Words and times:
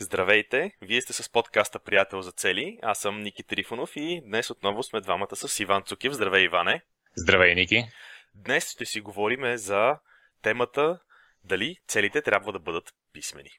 Здравейте! 0.00 0.72
Вие 0.82 1.00
сте 1.00 1.12
с 1.12 1.32
подкаста 1.32 1.78
Приятел 1.78 2.22
за 2.22 2.32
цели. 2.32 2.78
Аз 2.82 2.98
съм 2.98 3.20
Ники 3.20 3.42
Трифонов 3.42 3.96
и 3.96 4.22
днес 4.24 4.50
отново 4.50 4.82
сме 4.82 5.00
двамата 5.00 5.36
с 5.36 5.60
Иван 5.60 5.82
Цукив. 5.82 6.12
Здравей, 6.12 6.44
Иване! 6.44 6.82
Здравей, 7.16 7.54
Ники! 7.54 7.84
Днес 8.34 8.72
ще 8.72 8.84
си 8.84 9.00
говорим 9.00 9.56
за 9.56 9.98
темата 10.42 11.00
дали 11.44 11.76
целите 11.86 12.22
трябва 12.22 12.52
да 12.52 12.58
бъдат 12.58 12.94
писмени. 13.12 13.50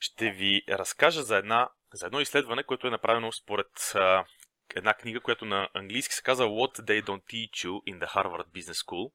Ще 0.00 0.30
ви 0.30 0.62
разкажа 0.68 1.22
за, 1.22 1.36
една, 1.36 1.68
за 1.92 2.06
едно 2.06 2.20
изследване, 2.20 2.62
което 2.62 2.86
е 2.86 2.90
направено 2.90 3.32
според 3.32 3.92
а, 3.94 4.24
една 4.76 4.94
книга, 4.94 5.20
която 5.20 5.44
на 5.44 5.68
английски 5.74 6.14
се 6.14 6.22
казва 6.22 6.46
What 6.46 6.80
They 6.80 7.02
Don't 7.02 7.22
Teach 7.22 7.68
You 7.68 7.94
in 7.94 7.98
the 7.98 8.14
Harvard 8.14 8.46
Business 8.46 8.86
School 8.86 9.12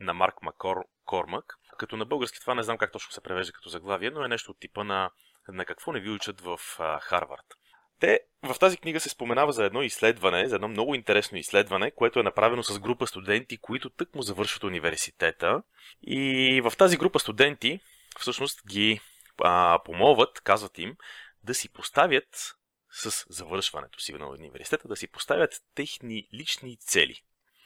на 0.00 0.14
Марк 0.14 0.34
Маккормак. 0.42 1.54
Като 1.78 1.96
на 1.96 2.04
български 2.04 2.40
това 2.40 2.54
не 2.54 2.62
знам 2.62 2.78
как 2.78 2.92
точно 2.92 3.12
се 3.12 3.20
превежда 3.20 3.52
като 3.52 3.68
заглавие, 3.68 4.10
но 4.10 4.24
е 4.24 4.28
нещо 4.28 4.50
от 4.50 4.60
типа 4.60 4.84
на 4.84 5.10
на 5.48 5.64
какво 5.64 5.92
не 5.92 6.00
ви 6.00 6.10
учат 6.10 6.40
в 6.40 6.58
а, 6.78 7.00
Харвард. 7.00 7.54
Те, 8.00 8.20
в 8.42 8.58
тази 8.58 8.76
книга 8.76 9.00
се 9.00 9.08
споменава 9.08 9.52
за 9.52 9.64
едно 9.64 9.82
изследване, 9.82 10.48
за 10.48 10.54
едно 10.54 10.68
много 10.68 10.94
интересно 10.94 11.38
изследване, 11.38 11.90
което 11.90 12.20
е 12.20 12.22
направено 12.22 12.62
с 12.62 12.78
група 12.78 13.06
студенти, 13.06 13.58
които 13.58 13.90
тък 13.90 14.14
му 14.14 14.22
завършват 14.22 14.64
университета. 14.64 15.62
И 16.02 16.60
в 16.64 16.72
тази 16.78 16.96
група 16.96 17.18
студенти 17.18 17.80
всъщност 18.18 18.66
ги 18.66 19.00
а, 19.44 19.78
помолват, 19.84 20.40
казват 20.40 20.78
им, 20.78 20.96
да 21.44 21.54
си 21.54 21.68
поставят 21.68 22.54
с 22.90 23.26
завършването 23.28 24.00
си 24.00 24.12
на 24.12 24.28
университета, 24.28 24.88
да 24.88 24.96
си 24.96 25.08
поставят 25.08 25.62
техни 25.74 26.28
лични 26.34 26.76
цели. 26.76 27.22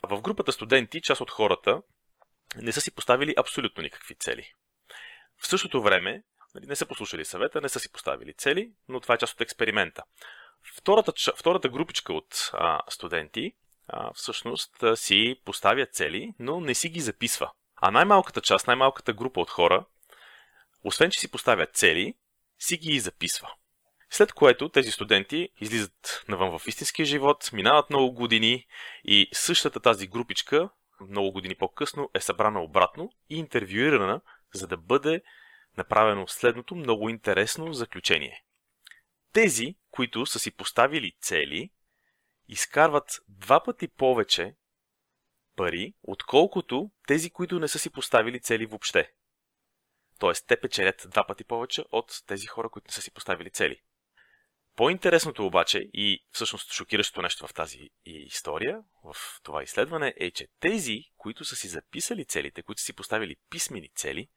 В 0.09 0.21
групата 0.21 0.53
студенти, 0.53 1.03
част 1.03 1.21
от 1.21 1.31
хората, 1.31 1.83
не 2.57 2.73
са 2.73 2.81
си 2.81 2.95
поставили 2.95 3.35
абсолютно 3.37 3.83
никакви 3.83 4.15
цели. 4.15 4.53
В 5.39 5.47
същото 5.47 5.83
време, 5.83 6.23
Нали, 6.55 6.67
не 6.67 6.77
са 6.77 6.87
послушали 6.87 7.25
съвета, 7.25 7.61
не 7.61 7.69
са 7.69 7.81
си 7.81 7.93
поставили 7.93 8.35
цели, 8.35 8.73
но 8.89 9.01
това 9.01 9.15
е 9.15 9.19
част 9.19 9.35
от 9.35 9.41
експеримента. 9.41 10.03
Втората, 10.77 11.13
втората 11.37 11.69
групичка 11.69 12.13
от 12.13 12.51
а, 12.53 12.81
студенти 12.89 13.53
а, 13.89 14.13
всъщност 14.15 14.83
а, 14.83 14.97
си 14.97 15.41
поставя 15.45 15.87
цели, 15.87 16.35
но 16.39 16.61
не 16.61 16.75
си 16.75 16.89
ги 16.89 17.01
записва. 17.01 17.51
А 17.77 17.91
най-малката 17.91 18.41
част, 18.41 18.67
най-малката 18.67 19.13
група 19.13 19.41
от 19.41 19.51
хора, 19.51 19.85
освен 20.85 21.11
че 21.11 21.21
си 21.21 21.31
поставят 21.31 21.75
цели, 21.75 22.15
си 22.59 22.77
ги 22.77 22.91
и 22.91 23.01
записва. 23.01 23.49
След 24.11 24.33
което 24.33 24.69
тези 24.69 24.91
студенти 24.91 25.49
излизат 25.61 26.25
навън 26.29 26.59
в 26.59 26.67
истинския 26.67 27.07
живот, 27.07 27.51
минават 27.53 27.91
много 27.91 28.13
години 28.13 28.67
и 29.05 29.29
същата 29.33 29.81
тази 29.81 30.07
групичка, 30.07 30.69
много 31.09 31.33
години 31.33 31.55
по-късно, 31.55 32.11
е 32.15 32.21
събрана 32.21 32.63
обратно 32.63 33.13
и 33.31 33.39
интервюирана, 33.39 34.21
за 34.55 34.67
да 34.67 34.77
бъде 34.77 35.23
направено 35.77 36.29
следното 36.29 36.75
много 36.75 37.09
интересно 37.09 37.73
заключение. 37.73 38.45
Тези, 39.33 39.77
които 39.91 40.27
са 40.27 40.39
си 40.39 40.51
поставили 40.51 41.17
цели, 41.21 41.71
изкарват 42.49 43.21
два 43.29 43.63
пъти 43.63 43.89
повече 43.89 44.55
пари, 45.57 45.95
отколкото 46.03 46.91
тези, 47.07 47.31
които 47.31 47.61
не 47.61 47.69
са 47.69 47.79
си 47.79 47.91
поставили 47.91 48.41
цели 48.41 48.67
въобще. 48.67 49.13
Тоест, 50.19 50.47
те 50.47 50.61
печелят 50.61 51.07
два 51.09 51.27
пъти 51.27 51.45
повече 51.45 51.85
от 51.93 52.23
тези 52.27 52.47
хора, 52.47 52.69
които 52.69 52.89
не 52.89 52.93
са 52.93 53.03
си 53.03 53.11
поставили 53.11 53.51
цели. 53.51 53.83
По-интересното 54.77 55.47
обаче 55.47 55.91
и 55.93 56.25
всъщност 56.31 56.73
шокиращото 56.73 57.23
нещо 57.23 57.47
в 57.47 57.55
тази 57.55 57.91
история, 58.05 58.81
в 59.05 59.17
това 59.43 59.63
изследване, 59.63 60.15
е, 60.17 60.31
че 60.31 60.49
тези, 60.61 61.05
които 61.17 61.45
са 61.45 61.57
си 61.57 61.69
записали 61.69 62.25
целите, 62.25 62.63
които 62.63 62.81
са 62.81 62.85
си 62.85 62.93
поставили 62.93 63.37
писмени 63.51 63.89
цели, 63.89 64.29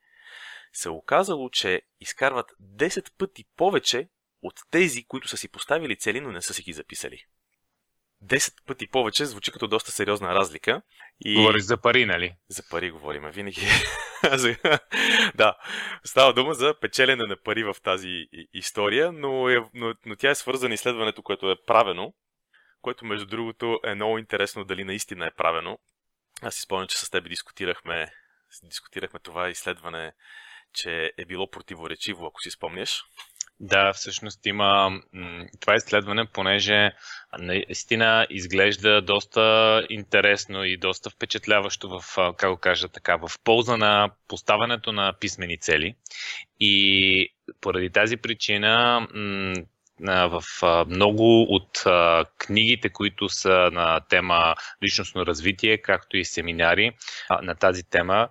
се 0.77 0.89
оказало, 0.89 1.49
че 1.49 1.81
изкарват 1.99 2.51
10 2.61 3.11
пъти 3.17 3.45
повече 3.57 4.09
от 4.41 4.53
тези, 4.71 5.05
които 5.05 5.27
са 5.27 5.37
си 5.37 5.51
поставили 5.51 5.97
цели, 5.97 6.21
но 6.21 6.31
не 6.31 6.41
са 6.41 6.53
си 6.53 6.63
ги 6.63 6.73
записали. 6.73 7.25
10 8.23 8.65
пъти 8.65 8.87
повече 8.87 9.25
звучи 9.25 9.51
като 9.51 9.67
доста 9.67 9.91
сериозна 9.91 10.35
разлика. 10.35 10.81
И... 11.19 11.35
Говориш 11.35 11.63
за 11.63 11.77
пари, 11.77 12.05
нали? 12.05 12.35
За 12.47 12.63
пари 12.69 12.91
говорим, 12.91 13.29
винаги. 13.29 13.61
да, 15.35 15.57
става 16.03 16.33
дума 16.33 16.53
за 16.53 16.79
печелене 16.81 17.23
на 17.23 17.37
пари 17.43 17.63
в 17.63 17.75
тази 17.83 18.09
история, 18.53 19.11
но, 19.11 19.49
е, 19.49 19.69
но, 19.73 19.93
но 20.05 20.15
тя 20.15 20.29
е 20.29 20.35
свързана 20.35 20.73
изследването, 20.73 21.23
което 21.23 21.51
е 21.51 21.63
правено, 21.67 22.13
което 22.81 23.05
между 23.05 23.25
другото 23.25 23.79
е 23.83 23.95
много 23.95 24.17
интересно 24.17 24.65
дали 24.65 24.83
наистина 24.83 25.27
е 25.27 25.35
правено. 25.37 25.79
Аз 26.41 26.55
си 26.55 26.61
спомням, 26.61 26.87
че 26.87 26.97
с 26.97 27.09
теб 27.09 27.29
дискутирахме, 27.29 28.11
дискутирахме 28.63 29.19
това 29.19 29.49
изследване 29.49 30.13
че 30.75 31.11
е 31.17 31.25
било 31.25 31.51
противоречиво, 31.51 32.25
ако 32.25 32.41
си 32.41 32.51
спомняш. 32.51 33.03
Да, 33.59 33.93
всъщност 33.93 34.45
има 34.45 35.01
това 35.59 35.75
изследване, 35.75 36.25
понеже 36.25 36.91
наистина 37.39 38.27
изглежда 38.29 39.01
доста 39.01 39.85
интересно 39.89 40.63
и 40.65 40.77
доста 40.77 41.09
впечатляващо 41.09 41.89
в, 41.89 42.33
как 42.37 42.49
го 42.49 42.57
кажа 42.57 42.89
така, 42.89 43.15
в 43.15 43.31
полза 43.43 43.77
на 43.77 44.09
поставянето 44.27 44.91
на 44.91 45.13
писмени 45.19 45.57
цели. 45.57 45.95
И 46.59 47.33
поради 47.61 47.89
тази 47.89 48.17
причина 48.17 49.07
в 50.01 50.43
много 50.87 51.41
от 51.43 51.83
книгите, 52.37 52.89
които 52.89 53.29
са 53.29 53.69
на 53.73 53.99
тема 53.99 54.55
личностно 54.83 55.25
развитие, 55.25 55.77
както 55.77 56.17
и 56.17 56.25
семинари 56.25 56.91
на 57.41 57.55
тази 57.55 57.83
тема, 57.83 58.29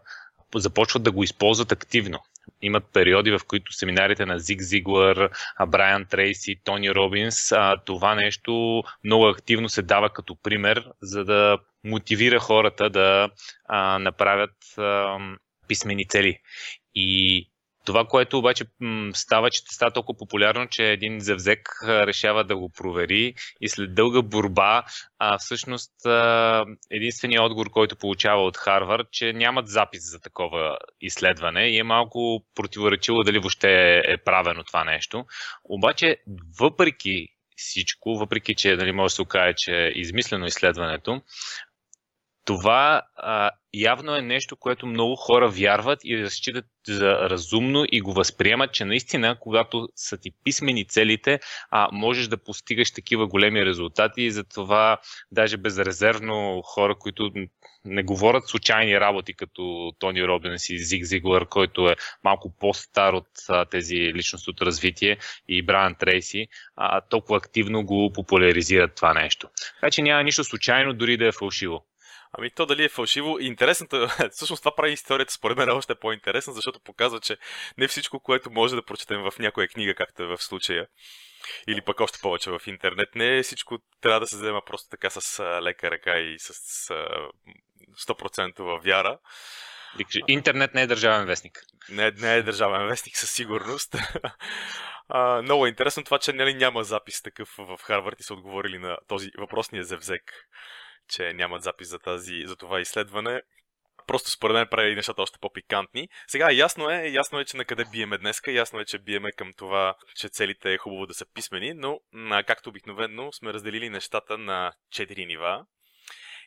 започват 0.54 1.02
да 1.02 1.12
го 1.12 1.24
използват 1.24 1.72
активно 1.72 2.20
имат 2.64 2.84
периоди, 2.92 3.30
в 3.30 3.40
които 3.46 3.72
семинарите 3.72 4.26
на 4.26 4.38
Зиг 4.38 4.62
Зиглър, 4.62 5.30
Брайан 5.66 6.06
Трейси, 6.06 6.56
Тони 6.64 6.94
Робинс, 6.94 7.52
това 7.84 8.14
нещо 8.14 8.82
много 9.04 9.26
активно 9.26 9.68
се 9.68 9.82
дава 9.82 10.10
като 10.10 10.36
пример, 10.42 10.84
за 11.02 11.24
да 11.24 11.58
мотивира 11.84 12.40
хората 12.40 12.90
да 12.90 13.28
направят 13.98 14.54
писмени 15.68 16.08
цели. 16.08 16.38
И 16.94 17.50
това, 17.84 18.04
което 18.04 18.38
обаче 18.38 18.64
става, 19.14 19.50
че 19.50 19.60
става 19.60 19.90
толкова 19.90 20.18
популярно, 20.18 20.68
че 20.70 20.84
един 20.84 21.20
завзек 21.20 21.68
решава 21.88 22.44
да 22.44 22.56
го 22.56 22.70
провери 22.70 23.34
и 23.60 23.68
след 23.68 23.94
дълга 23.94 24.22
борба, 24.22 24.82
а, 25.18 25.38
всъщност 25.38 25.92
единственият 26.90 27.44
отговор, 27.44 27.70
който 27.70 27.96
получава 27.96 28.42
от 28.42 28.56
Харвард, 28.56 29.06
че 29.10 29.32
нямат 29.32 29.68
запис 29.68 30.10
за 30.10 30.20
такова 30.20 30.76
изследване 31.00 31.68
и 31.68 31.78
е 31.78 31.82
малко 31.82 32.44
противоречиво 32.54 33.22
дали 33.22 33.38
въобще 33.38 34.02
е 34.06 34.16
правено 34.16 34.64
това 34.64 34.84
нещо. 34.84 35.24
Обаче, 35.64 36.16
въпреки 36.60 37.28
всичко, 37.56 38.14
въпреки 38.18 38.54
че 38.54 38.76
нали, 38.76 38.92
може 38.92 39.12
да 39.12 39.14
се 39.14 39.22
окаже, 39.22 39.54
че 39.56 39.72
е 39.72 39.92
измислено 39.94 40.46
изследването, 40.46 41.22
това 42.44 43.02
а, 43.16 43.50
явно 43.74 44.16
е 44.16 44.22
нещо, 44.22 44.56
което 44.56 44.86
много 44.86 45.16
хора 45.16 45.48
вярват 45.48 46.00
и 46.04 46.22
разчитат 46.22 46.66
за 46.88 47.10
разумно 47.10 47.84
и 47.92 48.00
го 48.00 48.12
възприемат, 48.12 48.72
че 48.72 48.84
наистина, 48.84 49.36
когато 49.40 49.88
са 49.96 50.18
ти 50.18 50.30
писмени 50.44 50.84
целите, 50.84 51.40
а, 51.70 51.88
можеш 51.92 52.28
да 52.28 52.36
постигаш 52.36 52.90
такива 52.92 53.26
големи 53.26 53.66
резултати 53.66 54.22
и 54.22 54.30
затова 54.30 54.98
даже 55.32 55.56
безрезервно 55.56 56.62
хора, 56.64 56.94
които 56.98 57.30
не 57.84 58.02
говорят 58.02 58.48
случайни 58.48 59.00
работи, 59.00 59.34
като 59.34 59.92
Тони 59.98 60.26
Робинс 60.26 60.70
и 60.70 60.78
Зиг 60.78 61.04
Зиглър, 61.04 61.46
който 61.46 61.88
е 61.88 61.96
малко 62.24 62.52
по-стар 62.60 63.12
от 63.12 63.28
а, 63.48 63.64
тези 63.64 63.96
личностното 63.96 64.66
развитие 64.66 65.18
и 65.48 65.62
Брайан 65.62 65.94
Трейси, 65.94 66.46
а, 66.76 67.00
толкова 67.00 67.36
активно 67.36 67.84
го 67.84 68.12
популяризират 68.14 68.94
това 68.94 69.14
нещо. 69.14 69.48
Така 69.80 69.90
че 69.90 70.02
няма 70.02 70.22
нищо 70.22 70.44
случайно, 70.44 70.94
дори 70.94 71.16
да 71.16 71.26
е 71.26 71.32
фалшиво. 71.32 71.84
Ами 72.38 72.50
то 72.50 72.66
дали 72.66 72.84
е 72.84 72.88
фалшиво. 72.88 73.38
Интересното, 73.38 74.08
всъщност 74.30 74.62
това 74.62 74.76
прави 74.76 74.92
историята 74.92 75.32
според 75.32 75.58
мен 75.58 75.70
още 75.70 75.94
по-интересна, 75.94 76.52
защото 76.52 76.80
показва, 76.80 77.20
че 77.20 77.36
не 77.78 77.88
всичко, 77.88 78.20
което 78.20 78.50
може 78.50 78.74
да 78.74 78.84
прочетем 78.84 79.22
в 79.22 79.38
някоя 79.38 79.68
книга, 79.68 79.94
както 79.94 80.22
е 80.22 80.26
в 80.26 80.38
случая, 80.38 80.86
или 81.68 81.80
пък 81.80 82.00
още 82.00 82.18
повече 82.22 82.50
в 82.50 82.60
интернет, 82.66 83.14
не 83.14 83.42
всичко 83.42 83.78
трябва 84.00 84.20
да 84.20 84.26
се 84.26 84.36
взема 84.36 84.62
просто 84.66 84.88
така 84.88 85.10
с 85.10 85.42
лека 85.62 85.90
ръка 85.90 86.18
и 86.18 86.38
с 86.38 86.52
100% 88.08 88.84
вяра. 88.84 89.18
Интернет 90.28 90.74
не 90.74 90.82
е 90.82 90.86
държавен 90.86 91.26
вестник. 91.26 91.60
Не, 91.88 92.10
не 92.10 92.34
е 92.34 92.42
държавен 92.42 92.86
вестник 92.86 93.16
със 93.16 93.30
сигурност. 93.30 93.96
А, 95.08 95.42
много 95.42 95.66
е 95.66 95.68
интересно 95.68 96.04
това, 96.04 96.18
че 96.18 96.32
нали, 96.32 96.54
няма 96.54 96.84
запис 96.84 97.22
такъв 97.22 97.48
в 97.58 97.78
Харвард 97.82 98.20
и 98.20 98.22
са 98.22 98.34
отговорили 98.34 98.78
на 98.78 98.98
този 99.08 99.30
въпросния 99.38 99.84
зевзек 99.84 100.22
че 101.08 101.32
нямат 101.32 101.62
запис 101.62 101.88
за, 101.88 101.98
тази, 101.98 102.42
за 102.46 102.56
това 102.56 102.80
изследване. 102.80 103.42
Просто 104.06 104.30
според 104.30 104.54
мен 104.54 104.66
прави 104.70 104.94
нещата 104.94 105.22
още 105.22 105.38
по-пикантни. 105.40 106.08
Сега 106.28 106.52
ясно 106.52 106.90
е, 106.90 107.08
ясно 107.08 107.40
е, 107.40 107.44
че 107.44 107.56
на 107.56 107.64
къде 107.64 107.84
биеме 107.92 108.18
днеска, 108.18 108.52
ясно 108.52 108.80
е, 108.80 108.84
че 108.84 108.98
биеме 108.98 109.32
към 109.32 109.52
това, 109.56 109.94
че 110.16 110.28
целите 110.28 110.72
е 110.72 110.78
хубаво 110.78 111.06
да 111.06 111.14
са 111.14 111.26
писмени, 111.34 111.74
но 111.74 112.00
както 112.46 112.68
обикновено 112.68 113.32
сме 113.32 113.52
разделили 113.52 113.90
нещата 113.90 114.38
на 114.38 114.72
4 114.94 115.26
нива. 115.26 115.66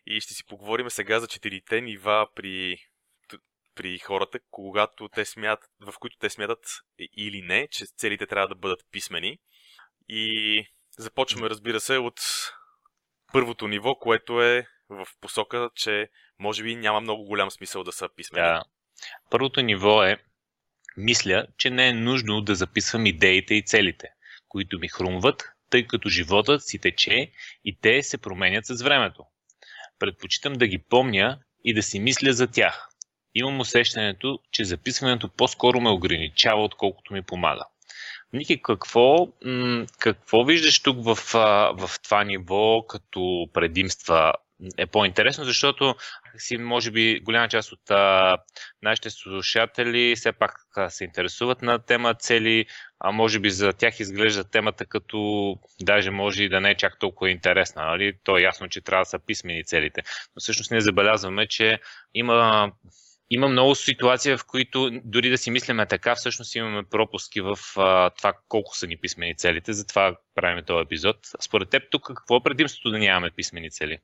И 0.05 0.21
ще 0.21 0.33
си 0.33 0.45
поговорим 0.45 0.89
сега 0.89 1.19
за 1.19 1.27
четирите 1.27 1.81
нива 1.81 2.27
при 2.35 2.77
при 3.77 3.99
хората, 3.99 4.39
когато 4.51 5.09
те 5.09 5.25
смятат, 5.25 5.69
в 5.81 5.93
които 5.99 6.17
те 6.17 6.29
смятат 6.29 6.59
или 7.17 7.41
не, 7.41 7.67
че 7.71 7.85
целите 7.97 8.27
трябва 8.27 8.47
да 8.47 8.55
бъдат 8.55 8.79
писмени. 8.91 9.37
И 10.09 10.65
започваме, 10.97 11.49
разбира 11.49 11.79
се, 11.79 11.97
от 11.97 12.19
първото 13.33 13.67
ниво, 13.67 13.95
което 13.95 14.41
е 14.41 14.67
в 14.89 15.07
посока, 15.21 15.69
че 15.75 16.09
може 16.39 16.63
би 16.63 16.75
няма 16.75 17.01
много 17.01 17.23
голям 17.23 17.51
смисъл 17.51 17.83
да 17.83 17.91
са 17.91 18.09
писмени. 18.15 18.47
Да. 18.47 18.63
Първото 19.29 19.61
ниво 19.61 20.03
е 20.03 20.17
мисля, 20.97 21.47
че 21.57 21.69
не 21.69 21.87
е 21.87 21.93
нужно 21.93 22.41
да 22.41 22.55
записвам 22.55 23.05
идеите 23.05 23.55
и 23.55 23.65
целите, 23.65 24.09
които 24.47 24.79
ми 24.79 24.87
хрумват, 24.87 25.43
тъй 25.69 25.87
като 25.87 26.09
животът 26.09 26.63
си 26.63 26.79
тече 26.79 27.31
и 27.65 27.77
те 27.81 28.03
се 28.03 28.17
променят 28.17 28.65
с 28.65 28.81
времето. 28.81 29.25
Предпочитам 29.99 30.53
да 30.53 30.67
ги 30.67 30.77
помня 30.77 31.39
и 31.63 31.73
да 31.73 31.83
си 31.83 31.99
мисля 31.99 32.33
за 32.33 32.47
тях. 32.47 32.89
Имам 33.33 33.59
усещането, 33.59 34.39
че 34.51 34.65
записването 34.65 35.29
по-скоро 35.29 35.81
ме 35.81 35.89
ограничава, 35.89 36.63
отколкото 36.63 37.13
ми 37.13 37.21
помага. 37.21 37.65
Ники, 38.33 38.61
какво, 38.61 39.27
какво 39.99 40.43
виждаш 40.43 40.79
тук 40.79 41.05
в, 41.05 41.15
в 41.73 41.89
това 42.03 42.23
ниво 42.23 42.87
като 42.87 43.49
предимства 43.53 44.33
е 44.77 44.85
по-интересно, 44.85 45.43
защото 45.43 45.95
си, 46.37 46.57
може 46.57 46.91
би, 46.91 47.19
голяма 47.19 47.47
част 47.47 47.71
от 47.71 47.91
а, 47.91 48.37
нашите 48.81 49.09
слушатели 49.09 50.15
все 50.15 50.31
пак 50.31 50.51
а, 50.75 50.89
се 50.89 51.03
интересуват 51.03 51.61
на 51.61 51.79
тема 51.79 52.13
цели, 52.13 52.65
а 52.99 53.11
може 53.11 53.39
би 53.39 53.49
за 53.49 53.73
тях 53.73 53.99
изглежда 53.99 54.43
темата 54.43 54.85
като 54.85 55.55
даже 55.81 56.11
може 56.11 56.43
и 56.43 56.49
да 56.49 56.61
не 56.61 56.71
е 56.71 56.77
чак 56.77 56.99
толкова 56.99 57.31
интересна. 57.31 57.85
Нали? 57.85 58.13
То 58.23 58.37
е 58.37 58.41
ясно, 58.41 58.69
че 58.69 58.81
трябва 58.81 59.01
да 59.01 59.09
са 59.09 59.19
писмени 59.19 59.63
целите. 59.63 60.01
Но 60.35 60.39
всъщност 60.39 60.71
ние 60.71 60.81
забелязваме, 60.81 61.47
че 61.47 61.79
има 62.13 62.71
има 63.29 63.47
много 63.47 63.75
ситуации, 63.75 64.37
в 64.37 64.45
които 64.47 64.89
дори 65.03 65.29
да 65.29 65.37
си 65.37 65.51
мислиме 65.51 65.85
така, 65.85 66.15
всъщност 66.15 66.55
имаме 66.55 66.83
пропуски 66.83 67.41
в 67.41 67.57
а, 67.75 68.09
това 68.09 68.33
колко 68.47 68.77
са 68.77 68.87
ни 68.87 68.97
писмени 68.97 69.35
целите. 69.37 69.73
Затова 69.73 70.17
правим 70.35 70.65
този 70.65 70.81
епизод. 70.81 71.17
Според 71.41 71.69
теб 71.69 71.83
тук 71.91 72.07
какво 72.07 72.37
е 72.37 72.43
предимството 72.43 72.91
да 72.91 72.99
нямаме 72.99 73.31
писмени 73.31 73.71
цели? 73.71 73.99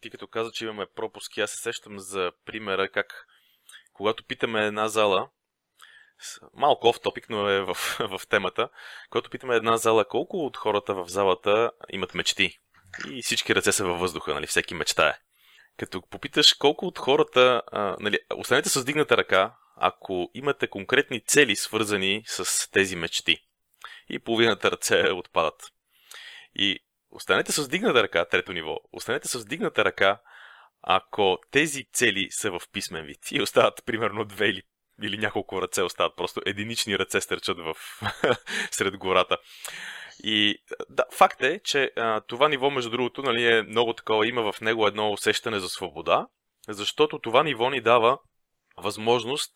Ти 0.00 0.10
като 0.10 0.26
каза, 0.26 0.50
че 0.52 0.64
имаме 0.64 0.86
пропуски, 0.94 1.40
аз 1.40 1.50
се 1.50 1.62
сещам 1.62 1.98
за 1.98 2.32
примера 2.44 2.88
как 2.88 3.26
когато 3.92 4.24
питаме 4.24 4.66
една 4.66 4.88
зала, 4.88 5.28
малко 6.54 6.88
оф 6.88 7.00
топик, 7.00 7.30
но 7.30 7.48
е 7.48 7.60
в, 7.60 7.74
в 8.00 8.20
темата, 8.28 8.68
когато 9.10 9.30
питаме 9.30 9.56
една 9.56 9.76
зала 9.76 10.04
колко 10.08 10.36
от 10.46 10.56
хората 10.56 10.94
в 10.94 11.08
залата 11.08 11.70
имат 11.90 12.14
мечти. 12.14 12.58
И 13.10 13.22
всички 13.22 13.54
ръце 13.54 13.72
са 13.72 13.84
във 13.84 14.00
въздуха, 14.00 14.34
нали, 14.34 14.46
всеки 14.46 14.74
мечтае. 14.74 15.18
Като 15.78 16.02
попиташ 16.02 16.52
колко 16.52 16.86
от 16.86 16.98
хората, 16.98 17.62
а, 17.72 17.96
нали, 18.00 18.18
останете 18.36 18.68
с 18.68 18.84
дигната 18.84 19.16
ръка, 19.16 19.54
ако 19.76 20.30
имате 20.34 20.66
конкретни 20.66 21.20
цели, 21.20 21.56
свързани 21.56 22.22
с 22.26 22.70
тези 22.70 22.96
мечти. 22.96 23.38
И 24.08 24.18
половината 24.18 24.70
ръце 24.70 25.10
отпадат. 25.10 25.62
И 26.54 26.78
останете 27.10 27.52
с 27.52 27.68
дигната 27.68 28.02
ръка, 28.02 28.24
трето 28.24 28.52
ниво, 28.52 28.80
останете 28.92 29.28
с 29.28 29.44
дигната 29.44 29.84
ръка, 29.84 30.20
ако 30.82 31.38
тези 31.50 31.84
цели 31.92 32.28
са 32.30 32.50
в 32.50 32.60
писмен 32.72 33.04
вид 33.04 33.30
и 33.30 33.42
остават 33.42 33.82
примерно 33.86 34.24
две 34.24 34.46
или, 34.46 34.62
или 35.02 35.18
няколко 35.18 35.62
ръце 35.62 35.82
остават, 35.82 36.16
просто 36.16 36.40
единични 36.46 36.98
ръце 36.98 37.20
стърчат 37.20 37.58
в 37.58 37.74
сред 38.70 38.96
гората. 38.96 39.38
И 40.24 40.58
да, 40.90 41.04
факт 41.12 41.42
е, 41.42 41.60
че 41.64 41.92
а, 41.96 42.20
това 42.20 42.48
ниво, 42.48 42.70
между 42.70 42.90
другото, 42.90 43.22
нали, 43.22 43.46
е 43.46 43.62
много 43.62 43.92
такова, 43.92 44.28
има 44.28 44.52
в 44.52 44.60
него 44.60 44.86
едно 44.86 45.12
усещане 45.12 45.60
за 45.60 45.68
свобода, 45.68 46.26
защото 46.68 47.18
това 47.18 47.42
ниво 47.42 47.70
ни 47.70 47.80
дава 47.80 48.18
възможност 48.76 49.52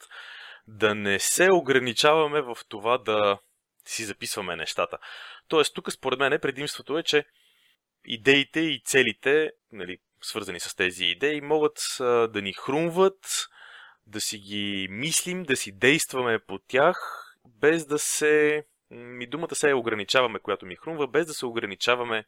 да 0.67 0.95
не 0.95 1.19
се 1.19 1.53
ограничаваме 1.53 2.41
в 2.41 2.57
това 2.69 2.99
да 2.99 3.39
си 3.87 4.05
записваме 4.05 4.57
нещата. 4.57 4.99
Тоест, 5.49 5.75
тук 5.75 5.93
според 5.93 6.19
мен 6.19 6.39
предимството 6.43 6.99
е, 6.99 7.03
че 7.03 7.25
идеите 8.05 8.61
и 8.61 8.83
целите, 8.85 9.51
нали, 9.73 9.99
свързани 10.23 10.61
с 10.61 10.75
тези 10.75 11.05
идеи, 11.05 11.41
могат 11.41 11.79
а, 12.01 12.05
да 12.05 12.43
ни 12.43 12.53
хрумват, 12.53 13.47
да 14.07 14.21
си 14.21 14.39
ги 14.39 14.89
мислим, 14.91 15.43
да 15.43 15.57
си 15.57 15.73
действаме 15.73 16.39
по 16.39 16.59
тях, 16.59 16.97
без 17.47 17.87
да 17.87 17.99
се 17.99 18.65
ми 18.91 19.27
думата 19.27 19.55
се 19.55 19.75
ограничаваме, 19.75 20.39
която 20.39 20.67
ми 20.67 20.77
хрумва, 20.77 21.07
без 21.07 21.27
да 21.27 21.35
се 21.35 21.47
ограничаваме 21.47 22.25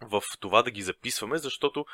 в 0.00 0.22
това 0.40 0.62
да 0.62 0.70
ги 0.70 0.82
записваме, 0.82 1.38
защото 1.38 1.86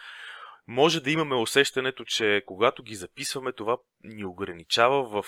може 0.66 1.00
да 1.00 1.10
имаме 1.10 1.34
усещането, 1.34 2.04
че 2.04 2.42
когато 2.46 2.82
ги 2.82 2.94
записваме, 2.94 3.52
това 3.52 3.76
ни 4.04 4.24
ограничава 4.24 5.22
в, 5.22 5.26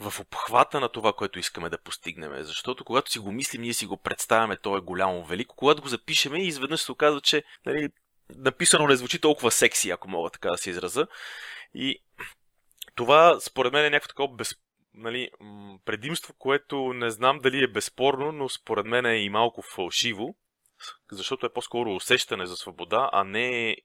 в 0.00 0.20
обхвата 0.20 0.80
на 0.80 0.88
това, 0.88 1.12
което 1.12 1.38
искаме 1.38 1.70
да 1.70 1.78
постигнем. 1.78 2.44
Защото 2.44 2.84
когато 2.84 3.10
си 3.10 3.18
го 3.18 3.32
мислим, 3.32 3.62
ние 3.62 3.74
си 3.74 3.86
го 3.86 3.96
представяме, 3.96 4.56
то 4.56 4.76
е 4.76 4.80
голямо, 4.80 5.24
велико. 5.24 5.56
Когато 5.56 5.82
го 5.82 5.88
запишеме, 5.88 6.42
изведнъж 6.42 6.80
се 6.80 6.92
оказва, 6.92 7.20
че 7.20 7.44
нали, 7.66 7.88
написано 8.36 8.86
не 8.86 8.96
звучи 8.96 9.20
толкова 9.20 9.50
секси, 9.50 9.90
ако 9.90 10.10
мога 10.10 10.30
така 10.30 10.48
да 10.48 10.58
се 10.58 10.70
израза. 10.70 11.06
И 11.74 12.02
това, 12.94 13.40
според 13.40 13.72
мен, 13.72 13.84
е 13.84 13.90
някакво 13.90 14.08
такова 14.08 14.34
без, 14.34 14.54
нали, 14.94 15.30
предимство, 15.84 16.34
което 16.38 16.92
не 16.92 17.10
знам 17.10 17.38
дали 17.38 17.64
е 17.64 17.68
безспорно, 17.68 18.32
но 18.32 18.48
според 18.48 18.86
мен 18.86 19.06
е 19.06 19.16
и 19.16 19.28
малко 19.28 19.62
фалшиво, 19.62 20.36
защото 21.12 21.46
е 21.46 21.52
по-скоро 21.52 21.94
усещане 21.94 22.46
за 22.46 22.56
свобода, 22.56 23.10
а 23.12 23.24
не, 23.24 23.76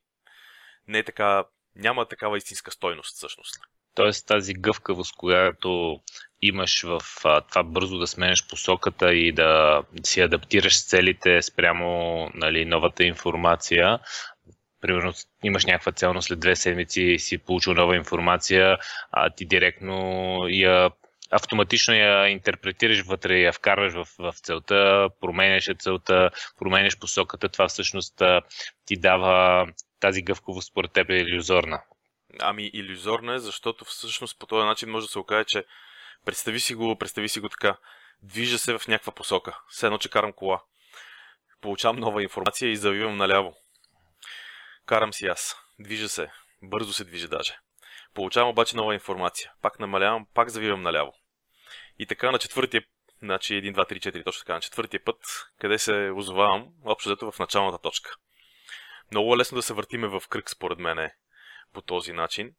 не 0.88 0.98
е 0.98 1.04
така, 1.04 1.44
няма 1.76 2.08
такава 2.08 2.36
истинска 2.36 2.70
стойност 2.70 3.16
всъщност. 3.16 3.54
Тоест 3.94 4.26
тази 4.26 4.54
гъвкавост, 4.54 5.16
която 5.16 6.00
имаш 6.42 6.82
в 6.82 7.00
а, 7.24 7.40
това 7.40 7.62
бързо 7.62 7.98
да 7.98 8.06
сменеш 8.06 8.46
посоката 8.48 9.14
и 9.14 9.32
да 9.32 9.82
си 10.04 10.20
адаптираш 10.20 10.86
целите 10.86 11.42
спрямо 11.42 12.30
нали, 12.34 12.64
новата 12.64 13.04
информация, 13.04 13.98
примерно 14.80 15.12
имаш 15.42 15.64
някаква 15.64 15.92
цел, 15.92 16.12
но 16.12 16.22
след 16.22 16.40
две 16.40 16.56
седмици 16.56 17.16
си 17.18 17.38
получил 17.38 17.74
нова 17.74 17.96
информация, 17.96 18.78
а 19.10 19.30
ти 19.30 19.44
директно 19.44 20.36
я 20.48 20.90
автоматично 21.30 21.94
я 21.94 22.28
интерпретираш 22.28 23.00
вътре, 23.00 23.38
я 23.38 23.52
вкарваш 23.52 23.92
в, 23.92 24.08
в 24.18 24.34
целта, 24.42 25.08
променяш 25.20 25.70
целта, 25.78 26.30
променяш 26.58 26.98
посоката, 26.98 27.48
това 27.48 27.68
всъщност 27.68 28.22
ти 28.86 28.96
дава 28.96 29.66
тази 30.00 30.22
гъвковост 30.22 30.68
според 30.68 30.92
теб 30.92 31.10
е 31.10 31.14
иллюзорна. 31.14 31.82
Ами 32.40 32.70
иллюзорна 32.74 33.34
е, 33.34 33.38
защото 33.38 33.84
всъщност 33.84 34.38
по 34.38 34.46
този 34.46 34.66
начин 34.66 34.90
може 34.90 35.06
да 35.06 35.12
се 35.12 35.18
окаже, 35.18 35.44
че 35.44 35.64
представи 36.24 36.60
си 36.60 36.74
го, 36.74 36.96
представи 36.96 37.28
си 37.28 37.40
го 37.40 37.48
така, 37.48 37.76
движа 38.22 38.58
се 38.58 38.78
в 38.78 38.88
някаква 38.88 39.12
посока, 39.12 39.58
все 39.68 39.86
едно, 39.86 39.98
че 39.98 40.10
карам 40.10 40.32
кола. 40.32 40.62
Получавам 41.60 41.96
нова 41.96 42.22
информация 42.22 42.70
и 42.70 42.76
завивам 42.76 43.16
наляво. 43.16 43.56
Карам 44.86 45.12
си 45.12 45.26
аз. 45.26 45.56
Движа 45.78 46.08
се. 46.08 46.30
Бързо 46.62 46.92
се 46.92 47.04
движи 47.04 47.28
даже. 47.28 47.58
Получавам 48.14 48.48
обаче 48.48 48.76
нова 48.76 48.94
информация. 48.94 49.52
Пак 49.62 49.80
намалявам, 49.80 50.26
пак 50.34 50.48
завивам 50.48 50.82
наляво. 50.82 51.14
И 52.00 52.06
така 52.06 52.30
на 52.30 52.38
четвъртия, 52.38 52.82
значи 53.22 53.54
1, 53.54 53.74
2, 53.74 53.92
3, 53.92 53.98
4, 53.98 54.24
точно 54.24 54.40
така, 54.40 54.54
на 54.54 54.60
четвъртия 54.60 55.04
път, 55.04 55.16
къде 55.58 55.78
се 55.78 56.10
озовавам, 56.16 56.68
общо 56.84 57.08
взето 57.08 57.32
в 57.32 57.38
началната 57.38 57.78
точка. 57.78 58.10
Много 59.10 59.34
е 59.34 59.36
лесно 59.36 59.56
да 59.56 59.62
се 59.62 59.74
въртиме 59.74 60.08
в 60.08 60.22
кръг, 60.30 60.50
според 60.50 60.78
мен, 60.78 60.98
е, 60.98 61.14
по 61.72 61.82
този 61.82 62.12
начин. 62.12 62.50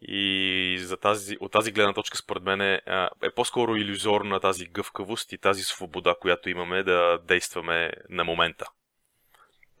И 0.00 0.76
за 0.80 0.96
тази, 0.96 1.36
от 1.40 1.52
тази 1.52 1.72
гледна 1.72 1.92
точка, 1.92 2.18
според 2.18 2.42
мен, 2.42 2.60
е, 2.60 2.80
е 3.22 3.30
по-скоро 3.36 3.76
иллюзорна 3.76 4.40
тази 4.40 4.66
гъвкавост 4.66 5.32
и 5.32 5.38
тази 5.38 5.62
свобода, 5.62 6.14
която 6.20 6.50
имаме 6.50 6.82
да 6.82 7.18
действаме 7.18 7.92
на 8.08 8.24
момента. 8.24 8.66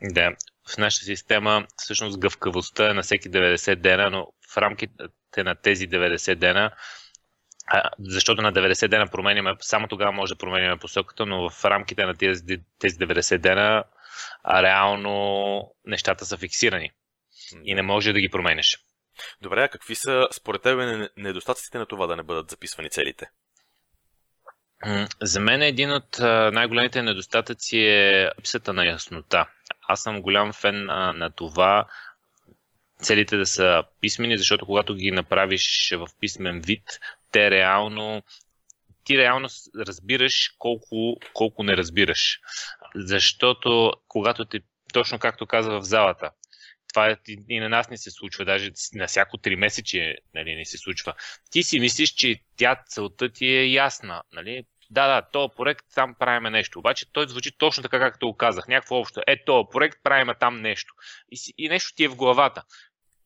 Да, 0.02 0.36
в 0.74 0.76
нашата 0.78 1.04
система 1.04 1.66
всъщност 1.76 2.18
гъвкавостта 2.18 2.90
е 2.90 2.94
на 2.94 3.02
всеки 3.02 3.30
90 3.30 3.76
дена, 3.76 4.10
но 4.10 4.32
в 4.52 4.56
рамките 4.56 4.94
на 5.36 5.54
тези 5.54 5.88
90 5.88 6.34
дена 6.34 6.70
защото 7.98 8.42
на 8.42 8.52
90 8.52 8.88
дена 8.88 9.08
променяме, 9.08 9.54
само 9.60 9.88
тогава 9.88 10.12
може 10.12 10.34
да 10.34 10.38
променяме 10.38 10.78
посоката, 10.78 11.26
но 11.26 11.50
в 11.50 11.64
рамките 11.64 12.06
на 12.06 12.14
тези, 12.14 12.42
тези 12.78 12.96
90 12.96 13.38
дена 13.38 13.84
а 14.44 14.62
реално 14.62 15.74
нещата 15.86 16.24
са 16.24 16.36
фиксирани 16.36 16.90
и 17.64 17.74
не 17.74 17.82
може 17.82 18.12
да 18.12 18.20
ги 18.20 18.28
променеш. 18.28 18.78
Добре, 19.42 19.62
а 19.62 19.68
какви 19.68 19.94
са 19.94 20.28
според 20.32 20.62
тебе 20.62 21.08
недостатъците 21.16 21.78
на 21.78 21.86
това 21.86 22.06
да 22.06 22.16
не 22.16 22.22
бъдат 22.22 22.50
записвани 22.50 22.90
целите? 22.90 23.30
За 25.22 25.40
мен 25.40 25.62
един 25.62 25.92
от 25.92 26.18
най-големите 26.52 27.02
недостатъци 27.02 27.78
е 27.78 28.30
липсата 28.38 28.72
на 28.72 28.86
яснота. 28.86 29.46
Аз 29.88 30.02
съм 30.02 30.22
голям 30.22 30.52
фен 30.52 30.84
на 30.84 31.30
това 31.36 31.86
целите 33.02 33.36
да 33.36 33.46
са 33.46 33.84
писмени, 34.00 34.38
защото 34.38 34.66
когато 34.66 34.94
ги 34.94 35.10
направиш 35.10 35.94
в 35.96 36.08
писмен 36.20 36.60
вид, 36.60 37.00
те 37.30 37.50
реално 37.50 38.22
ти 39.04 39.18
реално 39.18 39.48
разбираш 39.76 40.54
колко, 40.58 41.16
колко 41.32 41.62
не 41.62 41.76
разбираш. 41.76 42.40
Защото 42.94 43.92
когато 44.08 44.44
ти, 44.44 44.60
точно 44.92 45.18
както 45.18 45.46
каза 45.46 45.70
в 45.70 45.82
залата, 45.82 46.30
това 46.92 47.16
и 47.48 47.60
на 47.60 47.68
нас 47.68 47.90
не 47.90 47.96
се 47.96 48.10
случва, 48.10 48.44
даже 48.44 48.70
на 48.94 49.06
всяко 49.06 49.38
три 49.38 49.56
месече 49.56 50.16
нали, 50.34 50.56
не 50.56 50.64
се 50.64 50.78
случва. 50.78 51.14
Ти 51.50 51.62
си 51.62 51.80
мислиш, 51.80 52.10
че 52.10 52.40
тя 52.56 52.82
целта 52.86 53.28
ти 53.28 53.46
е 53.46 53.66
ясна. 53.66 54.22
Нали? 54.32 54.64
Да, 54.90 55.06
да, 55.06 55.28
този 55.32 55.52
проект 55.56 55.84
там 55.94 56.14
правиме 56.18 56.50
нещо. 56.50 56.78
Обаче 56.78 57.12
той 57.12 57.28
звучи 57.28 57.58
точно 57.58 57.82
така, 57.82 57.98
както 57.98 58.26
го 58.26 58.36
казах. 58.36 58.68
Някакво 58.68 58.96
общо. 58.96 59.20
Е, 59.26 59.44
този 59.44 59.68
проект 59.72 59.98
правиме 60.02 60.34
там 60.40 60.60
нещо. 60.60 60.94
И, 61.30 61.36
си, 61.36 61.54
и 61.58 61.68
нещо 61.68 61.94
ти 61.94 62.04
е 62.04 62.08
в 62.08 62.16
главата. 62.16 62.62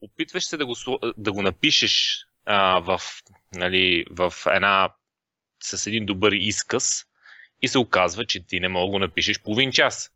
Опитваш 0.01 0.45
се 0.45 0.57
да 0.57 0.67
го, 0.67 0.75
да 1.17 1.33
го 1.33 1.43
напишеш 1.43 2.25
а, 2.47 2.79
в, 2.81 3.01
нали, 3.55 4.05
в 4.11 4.33
една 4.47 4.95
с 5.63 5.87
един 5.87 6.07
добър 6.07 6.33
изказ 6.33 7.05
и 7.63 7.69
се 7.69 7.79
оказва, 7.79 8.27
че 8.27 8.47
ти 8.47 8.61
не 8.61 8.69
мога 8.69 8.87
да 8.87 8.91
го 8.91 8.99
напишеш 8.99 9.43
половин 9.43 9.73
час 9.73 10.11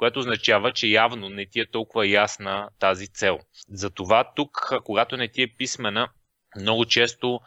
което 0.00 0.18
означава, 0.18 0.72
че 0.72 0.86
явно 0.86 1.28
не 1.28 1.46
ти 1.46 1.60
е 1.60 1.70
толкова 1.70 2.06
ясна 2.06 2.68
тази 2.78 3.08
цел. 3.08 3.38
Затова 3.68 4.32
тук, 4.36 4.72
когато 4.84 5.16
не 5.16 5.28
ти 5.28 5.42
е 5.42 5.54
писмена, 5.58 6.08
много 6.56 6.84
често 6.84 7.40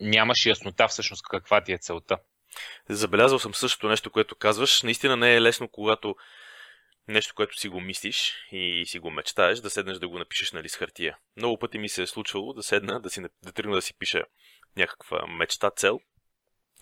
нямаш 0.00 0.46
яснота 0.46 0.88
всъщност 0.88 1.22
каква 1.30 1.60
ти 1.60 1.72
е 1.72 1.78
целта. 1.78 2.18
Забелязал 2.88 3.38
съм 3.38 3.54
същото 3.54 3.88
нещо, 3.88 4.10
което 4.10 4.36
казваш. 4.36 4.82
Наистина 4.82 5.16
не 5.16 5.34
е 5.34 5.42
лесно, 5.42 5.68
когато 5.68 6.16
нещо, 7.08 7.34
което 7.34 7.58
си 7.58 7.68
го 7.68 7.80
мислиш 7.80 8.34
и 8.52 8.84
си 8.86 8.98
го 8.98 9.10
мечтаеш, 9.10 9.58
да 9.58 9.70
седнеш 9.70 9.98
да 9.98 10.08
го 10.08 10.18
напишеш 10.18 10.52
на 10.52 10.62
лист 10.62 10.76
хартия. 10.76 11.18
Много 11.36 11.58
пъти 11.58 11.78
ми 11.78 11.88
се 11.88 12.02
е 12.02 12.06
случвало 12.06 12.52
да 12.52 12.62
седна, 12.62 13.00
да, 13.00 13.10
си, 13.10 13.20
да 13.44 13.52
тръгна 13.52 13.74
да 13.74 13.82
си 13.82 13.98
пиша 13.98 14.22
някаква 14.76 15.26
мечта, 15.26 15.70
цел 15.70 16.00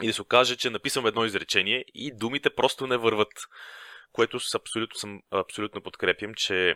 и 0.02 0.06
да 0.06 0.12
се 0.12 0.22
окаже, 0.22 0.56
че 0.56 0.70
написам 0.70 1.06
едно 1.06 1.24
изречение 1.24 1.84
и 1.94 2.12
думите 2.16 2.50
просто 2.54 2.86
не 2.86 2.96
върват 2.96 3.32
което 4.12 4.40
с 4.40 4.54
абсолютно, 4.54 4.98
съм, 4.98 5.22
абсолютно 5.30 5.82
подкрепям, 5.82 6.34
че 6.34 6.74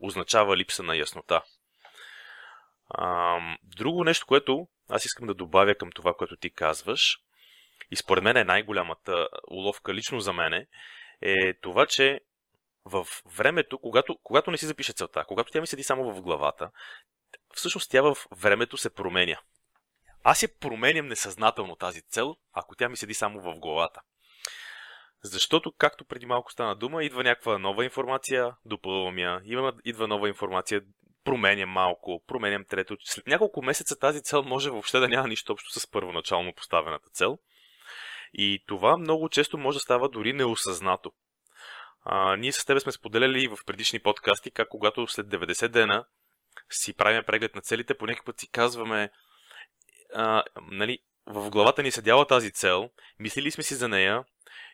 означава 0.00 0.56
липса 0.56 0.82
на 0.82 0.96
яснота. 0.96 1.42
А, 2.88 3.38
друго 3.62 4.04
нещо, 4.04 4.26
което 4.26 4.68
аз 4.88 5.04
искам 5.04 5.26
да 5.26 5.34
добавя 5.34 5.74
към 5.74 5.92
това, 5.92 6.14
което 6.14 6.36
ти 6.36 6.50
казваш, 6.50 7.18
и 7.90 7.96
според 7.96 8.24
мен 8.24 8.36
е 8.36 8.44
най-голямата 8.44 9.28
уловка 9.50 9.94
лично 9.94 10.20
за 10.20 10.32
мене, 10.32 10.66
е 11.22 11.54
това, 11.54 11.86
че 11.86 12.20
в 12.84 13.06
времето, 13.36 13.78
когато, 13.78 14.18
когато 14.22 14.50
не 14.50 14.58
си 14.58 14.66
запише 14.66 14.92
целта, 14.92 15.24
когато 15.28 15.52
тя 15.52 15.60
ми 15.60 15.66
седи 15.66 15.82
само 15.82 16.14
в 16.14 16.22
главата, 16.22 16.70
всъщност 17.54 17.90
тя 17.90 18.02
в 18.02 18.16
времето 18.30 18.76
се 18.76 18.94
променя. 18.94 19.40
Аз 20.24 20.42
я 20.42 20.48
променям 20.60 21.06
несъзнателно 21.06 21.76
тази 21.76 22.02
цел, 22.02 22.36
ако 22.52 22.76
тя 22.76 22.88
ми 22.88 22.96
седи 22.96 23.14
само 23.14 23.40
в 23.40 23.58
главата. 23.58 24.00
Защото, 25.22 25.72
както 25.72 26.04
преди 26.04 26.26
малко 26.26 26.52
стана 26.52 26.76
дума, 26.76 27.04
идва 27.04 27.24
някаква 27.24 27.58
нова 27.58 27.84
информация, 27.84 28.56
допълвам 28.64 29.18
я, 29.18 29.40
идва 29.84 30.08
нова 30.08 30.28
информация, 30.28 30.82
променям 31.24 31.70
малко, 31.70 32.22
променям 32.26 32.64
трето. 32.64 32.96
След 33.04 33.26
няколко 33.26 33.62
месеца 33.62 33.98
тази 33.98 34.22
цел 34.22 34.42
може 34.42 34.70
въобще 34.70 34.98
да 34.98 35.08
няма 35.08 35.28
нищо 35.28 35.52
общо 35.52 35.80
с 35.80 35.90
първоначално 35.90 36.54
поставената 36.54 37.10
цел. 37.10 37.38
И 38.34 38.64
това 38.66 38.96
много 38.96 39.28
често 39.28 39.58
може 39.58 39.76
да 39.76 39.80
става 39.80 40.08
дори 40.08 40.32
неосъзнато. 40.32 41.12
А, 42.04 42.36
ние 42.36 42.52
с 42.52 42.64
тебе 42.64 42.80
сме 42.80 42.92
споделяли 42.92 43.48
в 43.48 43.58
предишни 43.66 43.98
подкасти, 43.98 44.50
как 44.50 44.68
когато 44.68 45.06
след 45.06 45.26
90 45.26 45.68
дена 45.68 46.04
си 46.70 46.94
правим 46.94 47.24
преглед 47.24 47.54
на 47.54 47.60
целите, 47.60 47.94
по 47.94 48.06
път 48.24 48.40
си 48.40 48.48
казваме, 48.48 49.10
а, 50.14 50.42
нали, 50.70 50.98
в 51.26 51.50
главата 51.50 51.82
ни 51.82 51.90
седяла 51.90 52.26
тази 52.26 52.50
цел, 52.50 52.90
мислили 53.18 53.50
сме 53.50 53.64
си 53.64 53.74
за 53.74 53.88
нея, 53.88 54.24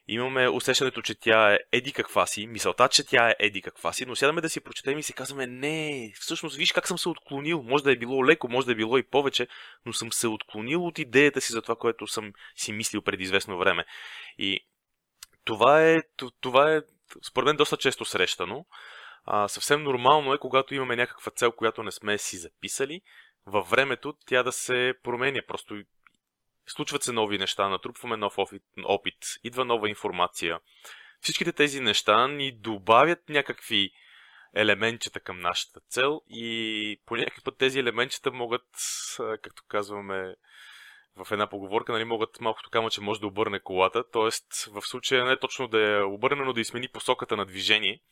имаме 0.09 0.49
усещането, 0.49 1.03
че 1.03 1.15
тя 1.15 1.55
е 1.55 1.59
еди 1.73 1.93
каква 1.93 2.27
си, 2.27 2.47
мисълта, 2.47 2.89
че 2.89 3.07
тя 3.07 3.31
е 3.31 3.37
еди 3.39 3.63
каква 3.63 3.93
си, 3.93 4.07
но 4.07 4.17
сядаме 4.17 4.41
да 4.41 4.51
си 4.51 4.61
прочетем 4.61 4.99
и 4.99 5.03
си 5.03 5.13
казваме, 5.13 5.47
не, 5.47 6.13
всъщност 6.21 6.57
виж 6.57 6.73
как 6.73 6.89
съм 6.89 6.99
се 6.99 7.09
отклонил. 7.09 7.63
Може 7.63 7.85
да 7.85 7.93
е 7.93 7.97
било 7.97 8.27
леко, 8.27 8.49
може 8.49 8.67
да 8.67 8.73
е 8.73 8.75
било 8.75 8.99
и 8.99 9.09
повече, 9.09 9.49
но 9.87 9.93
съм 9.93 10.13
се 10.13 10.27
отклонил 10.27 10.87
от 10.87 10.99
идеята 10.99 11.41
си 11.41 11.53
за 11.53 11.63
това, 11.63 11.77
което 11.77 12.07
съм 12.07 12.33
си 12.57 12.73
мислил 12.73 13.03
преди 13.03 13.23
известно 13.23 13.59
време. 13.59 13.85
И 14.39 14.67
това 15.45 15.91
е, 15.91 15.99
това 16.41 16.75
е 16.75 16.81
според 17.29 17.47
мен, 17.47 17.57
доста 17.57 17.77
често 17.77 18.05
срещано. 18.05 18.67
А, 19.25 19.49
съвсем 19.49 19.83
нормално 19.83 20.35
е, 20.35 20.39
когато 20.39 20.75
имаме 20.75 20.97
някаква 20.97 21.33
цел, 21.33 21.53
която 21.53 21.83
не 21.83 21.91
сме 21.91 22.19
си 22.19 22.37
записали, 22.37 23.01
във 23.47 23.71
времето 23.71 24.17
тя 24.27 24.43
да 24.43 24.53
се 24.53 24.95
променя. 25.03 25.43
Просто 25.49 25.83
случват 26.67 27.03
се 27.03 27.13
нови 27.13 27.39
неща, 27.39 27.69
натрупваме 27.69 28.17
нов 28.17 28.35
опит, 28.85 29.15
идва 29.45 29.65
нова 29.65 29.89
информация. 29.89 30.61
Всичките 31.21 31.53
тези 31.53 31.81
неща 31.81 32.29
ни 32.29 32.53
добавят 32.53 33.29
някакви 33.29 33.93
елементчета 34.55 35.21
към 35.21 35.41
нашата 35.41 35.81
цел 35.81 36.21
и 36.29 37.01
по 37.07 37.17
някакъв 37.17 37.45
път 37.45 37.59
тези 37.59 37.79
елементчета 37.79 38.31
могат, 38.31 38.67
както 39.17 39.63
казваме 39.69 40.35
в 41.17 41.33
една 41.33 41.49
поговорка, 41.49 41.93
нали, 41.93 42.05
могат 42.05 42.41
малкото 42.41 42.71
камъче 42.71 43.01
може 43.01 43.21
да 43.21 43.27
обърне 43.27 43.61
колата, 43.61 44.11
т.е. 44.11 44.31
в 44.71 44.83
случая 44.83 45.25
не 45.25 45.39
точно 45.39 45.69
да 45.69 45.99
е 45.99 46.03
обърнено, 46.03 46.53
да 46.53 46.61
измени 46.61 46.89
посоката 46.89 47.37
на 47.37 47.47
движение– 47.47 48.01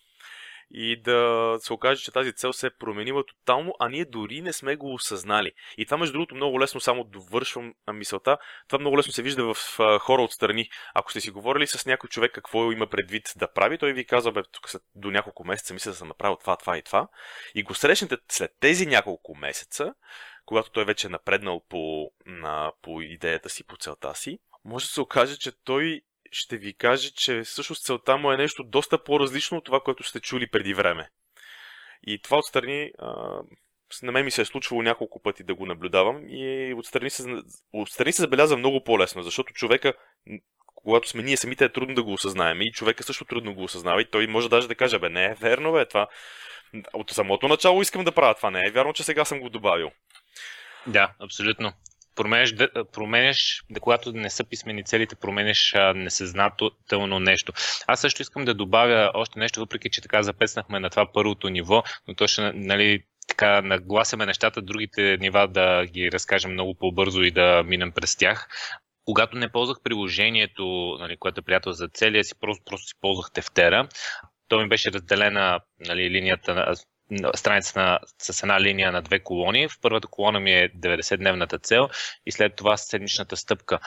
и 0.71 1.01
да 1.03 1.57
се 1.61 1.73
окаже, 1.73 2.03
че 2.03 2.13
тази 2.13 2.33
цел 2.33 2.53
се 2.53 2.67
е 2.67 2.77
променила 2.79 3.25
тотално, 3.27 3.75
а 3.81 3.89
ние 3.89 4.05
дори 4.05 4.41
не 4.41 4.53
сме 4.53 4.77
го 4.77 4.95
осъзнали. 4.95 5.53
И 5.79 5.85
това, 5.85 5.97
между 5.97 6.13
другото, 6.13 6.35
много 6.35 6.61
лесно, 6.61 6.81
само 6.81 7.05
довършвам 7.05 7.75
мисълта, 7.93 8.39
това 8.69 8.79
много 8.79 8.99
лесно 8.99 9.13
се 9.13 9.23
вижда 9.23 9.55
в 9.55 9.79
хора 9.99 10.23
отстрани. 10.23 10.69
Ако 10.95 11.11
сте 11.11 11.21
си 11.21 11.31
говорили 11.31 11.67
с 11.67 11.87
някой 11.87 12.09
човек 12.09 12.33
какво 12.33 12.73
има 12.73 12.87
предвид 12.87 13.33
да 13.37 13.53
прави, 13.53 13.79
той 13.79 13.93
ви 13.93 14.07
казва, 14.07 14.33
бе, 14.33 14.43
тук 14.53 14.71
след, 14.71 14.83
до 14.95 15.11
няколко 15.11 15.45
месеца 15.45 15.75
мисля 15.75 15.91
да 15.91 15.97
съм 15.97 16.09
направил 16.09 16.37
това, 16.37 16.57
това 16.57 16.79
и 16.79 16.83
това. 16.83 17.09
И 17.55 17.63
го 17.63 17.75
срещнете 17.75 18.17
след 18.29 18.51
тези 18.61 18.87
няколко 18.87 19.35
месеца, 19.35 19.95
когато 20.47 20.71
той 20.71 20.85
вече 20.85 21.07
е 21.07 21.11
напреднал 21.11 21.63
по, 21.69 22.11
на, 22.27 22.73
по 22.83 23.03
идеята 23.03 23.51
си, 23.51 23.65
по 23.65 23.77
целта 23.77 24.15
си, 24.15 24.39
може 24.65 24.87
да 24.87 24.93
се 24.93 25.01
окаже, 25.01 25.39
че 25.39 25.53
той 25.65 26.03
ще 26.33 26.57
ви 26.57 26.75
каже, 26.75 27.11
че 27.11 27.41
всъщност 27.41 27.85
целта 27.85 28.17
му 28.17 28.33
е 28.33 28.37
нещо 28.37 28.65
доста 28.65 29.05
по-различно 29.05 29.59
от 29.59 29.65
това, 29.65 29.81
което 29.81 30.05
сте 30.05 30.21
чули 30.21 30.51
преди 30.51 30.75
време. 30.75 31.11
И 32.07 32.23
това 32.23 32.39
отстрани, 32.39 32.93
а, 32.99 33.41
на 34.03 34.13
мен 34.13 34.25
ми 34.25 34.31
се 34.31 34.43
е 34.43 34.45
случвало 34.45 34.83
няколко 34.83 35.23
пъти 35.23 35.43
да 35.43 35.55
го 35.55 35.67
наблюдавам 35.67 36.25
и 36.29 36.75
отстрани 36.77 37.11
се, 37.11 37.43
отстрани 37.73 38.13
се 38.13 38.23
забеляза 38.23 38.57
много 38.57 38.85
по-лесно, 38.85 39.23
защото 39.23 39.53
човека, 39.53 39.93
когато 40.75 41.09
сме 41.09 41.23
ние 41.23 41.37
самите, 41.37 41.65
е 41.65 41.73
трудно 41.73 41.95
да 41.95 42.03
го 42.03 42.13
осъзнаем 42.13 42.63
и 42.63 42.73
човека 42.73 43.03
също 43.03 43.25
трудно 43.25 43.55
го 43.55 43.63
осъзнава 43.63 44.03
и 44.03 44.11
той 44.11 44.27
може 44.27 44.49
даже 44.49 44.69
да 44.69 44.75
каже, 44.75 44.99
бе, 44.99 45.09
не 45.09 45.25
е 45.25 45.35
верно, 45.35 45.73
бе, 45.73 45.87
това 45.87 46.07
от 46.93 47.11
самото 47.11 47.49
начало 47.49 47.83
искам 47.83 48.05
да 48.05 48.13
правя 48.13 48.35
това, 48.35 48.51
не 48.51 48.67
е 48.67 48.71
вярно, 48.71 48.93
че 48.93 49.03
сега 49.03 49.25
съм 49.25 49.41
го 49.41 49.49
добавил. 49.49 49.91
Да, 50.87 51.15
абсолютно 51.21 51.73
променеш 52.93 53.63
да, 53.71 53.81
когато 53.81 54.13
не 54.13 54.31
са 54.31 54.45
писмени 54.45 54.85
целите, 54.85 55.17
променеш 55.17 55.75
несъзнателно 55.95 57.21
нещо. 57.21 57.53
Аз 57.87 58.01
също 58.01 58.23
искам 58.23 58.45
да 58.45 58.55
добавя 58.55 59.11
още 59.15 59.39
нещо, 59.39 59.61
въпреки 59.61 59.91
че 59.91 60.01
така 60.01 60.23
запеснахме 60.23 60.81
на 60.81 60.91
това 60.91 61.13
първото 61.13 61.49
ниво, 61.49 61.83
но 62.09 62.15
то 62.15 62.27
ще 62.27 62.53
нали, 62.53 63.03
така 63.29 63.63
нагласяме 63.63 64.27
нещата, 64.27 64.63
другите 64.63 65.17
нива 65.21 65.49
да 65.49 65.87
ги 65.87 66.13
разкажем 66.13 66.53
много 66.53 66.75
по-бързо 66.75 67.23
и 67.23 67.31
да 67.31 67.63
минем 67.63 67.93
през 67.93 68.17
тях. 68.17 68.49
Когато 69.05 69.37
не 69.37 69.53
ползвах 69.53 69.79
приложението, 69.85 70.97
нали, 71.01 71.17
което 71.17 71.41
е 71.41 71.43
приятел 71.43 71.73
за 71.73 71.89
целия 71.89 72.25
си, 72.25 72.35
просто, 72.41 72.65
просто 72.65 72.87
си 72.87 72.95
ползвах 73.01 73.31
тефтера. 73.33 73.89
То 74.49 74.61
ми 74.61 74.69
беше 74.69 74.93
разделена 74.93 75.61
нали, 75.87 76.11
линията 76.11 76.55
на 76.55 76.75
страница 77.35 77.81
на, 77.81 77.99
с 78.19 78.43
една 78.43 78.61
линия 78.61 78.93
на 78.93 79.03
две 79.03 79.21
колони. 79.21 79.69
В 79.69 79.81
първата 79.81 80.09
колона 80.09 80.41
ми 80.41 80.53
е 80.53 80.69
90-дневната 80.69 81.63
цел 81.63 81.89
и 82.27 82.33
след 82.33 82.57
това 82.57 82.77
седмичната 82.77 83.37
стъпка. 83.37 83.79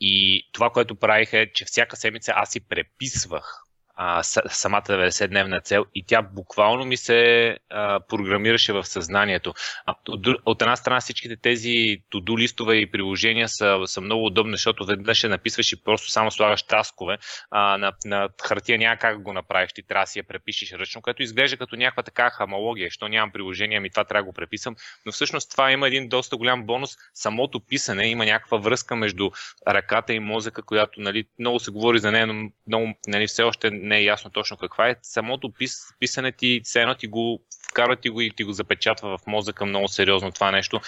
И 0.00 0.48
това, 0.52 0.70
което 0.70 0.96
правих 0.96 1.32
е, 1.32 1.52
че 1.52 1.64
всяка 1.64 1.96
седмица 1.96 2.32
аз 2.36 2.50
си 2.50 2.60
преписвах 2.60 3.65
а, 3.96 4.22
самата 4.22 4.82
90-дневна 4.82 5.62
цел 5.62 5.84
и 5.94 6.04
тя 6.06 6.22
буквално 6.22 6.84
ми 6.84 6.96
се 6.96 7.58
а, 7.70 8.00
програмираше 8.00 8.72
в 8.72 8.84
съзнанието. 8.84 9.54
А, 9.86 9.94
от, 10.08 10.26
от 10.44 10.62
една 10.62 10.76
страна 10.76 11.00
всичките 11.00 11.36
тези 11.36 11.96
туду 12.10 12.38
листове 12.38 12.76
и 12.76 12.90
приложения 12.90 13.48
са, 13.48 13.78
са 13.84 14.00
много 14.00 14.26
удобни, 14.26 14.52
защото 14.52 14.86
веднъж 14.86 15.18
ще 15.18 15.28
написваш 15.28 15.72
и 15.72 15.84
просто 15.84 16.10
само 16.10 16.30
слагаш 16.30 16.62
таскове. 16.62 17.18
А, 17.50 17.78
на, 17.78 17.92
на 18.04 18.28
хартия 18.42 18.78
няма 18.78 18.96
как 18.96 19.22
го 19.22 19.32
направиш, 19.32 19.72
ти 19.72 19.82
трябва 19.82 20.02
да 20.02 20.06
си 20.06 20.18
я 20.18 20.24
препишеш 20.24 20.72
ръчно, 20.72 21.02
което 21.02 21.22
изглежда 21.22 21.56
като 21.56 21.76
някаква 21.76 22.02
така 22.02 22.30
хамология, 22.30 22.90
що 22.90 23.08
нямам 23.08 23.32
приложение, 23.32 23.80
ми 23.80 23.90
това 23.90 24.04
трябва 24.04 24.22
да 24.22 24.26
го 24.26 24.32
преписам. 24.32 24.76
Но 25.06 25.12
всъщност 25.12 25.50
това 25.50 25.72
има 25.72 25.86
един 25.86 26.08
доста 26.08 26.36
голям 26.36 26.66
бонус. 26.66 26.90
Самото 27.14 27.60
писане 27.60 28.06
има 28.08 28.24
някаква 28.24 28.58
връзка 28.58 28.96
между 28.96 29.30
ръката 29.68 30.12
и 30.12 30.20
мозъка, 30.20 30.62
която 30.62 31.00
нали, 31.00 31.24
много 31.38 31.58
се 31.58 31.70
говори 31.70 31.98
за 31.98 32.12
нея, 32.12 32.26
но 32.26 32.50
много, 32.66 32.94
нали, 33.06 33.26
все 33.26 33.42
още 33.42 33.70
не 33.86 33.98
е 33.98 34.04
ясно 34.04 34.30
точно 34.30 34.56
каква 34.56 34.88
е, 34.88 34.96
самото 35.02 35.52
пис, 35.52 35.78
писане 35.98 36.32
ти, 36.32 36.60
все 36.64 36.80
едно 36.80 36.94
ти 36.94 37.06
го 37.06 37.42
вкара 37.68 37.96
ти 37.96 38.08
го 38.08 38.20
и 38.20 38.30
ти 38.30 38.44
го 38.44 38.52
запечатва 38.52 39.18
в 39.18 39.26
мозъка 39.26 39.66
много 39.66 39.88
сериозно 39.88 40.32
това 40.32 40.50
нещо 40.50 40.80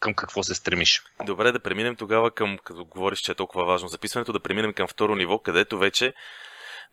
към 0.00 0.14
какво 0.14 0.42
се 0.42 0.54
стремиш. 0.54 1.02
Добре, 1.24 1.52
да 1.52 1.60
преминем 1.60 1.96
тогава 1.96 2.30
към, 2.30 2.58
като 2.64 2.84
говориш, 2.84 3.18
че 3.18 3.32
е 3.32 3.34
толкова 3.34 3.64
важно 3.64 3.88
записването, 3.88 4.32
да 4.32 4.40
преминем 4.40 4.72
към 4.72 4.88
второ 4.88 5.16
ниво, 5.16 5.38
където 5.38 5.78
вече 5.78 6.14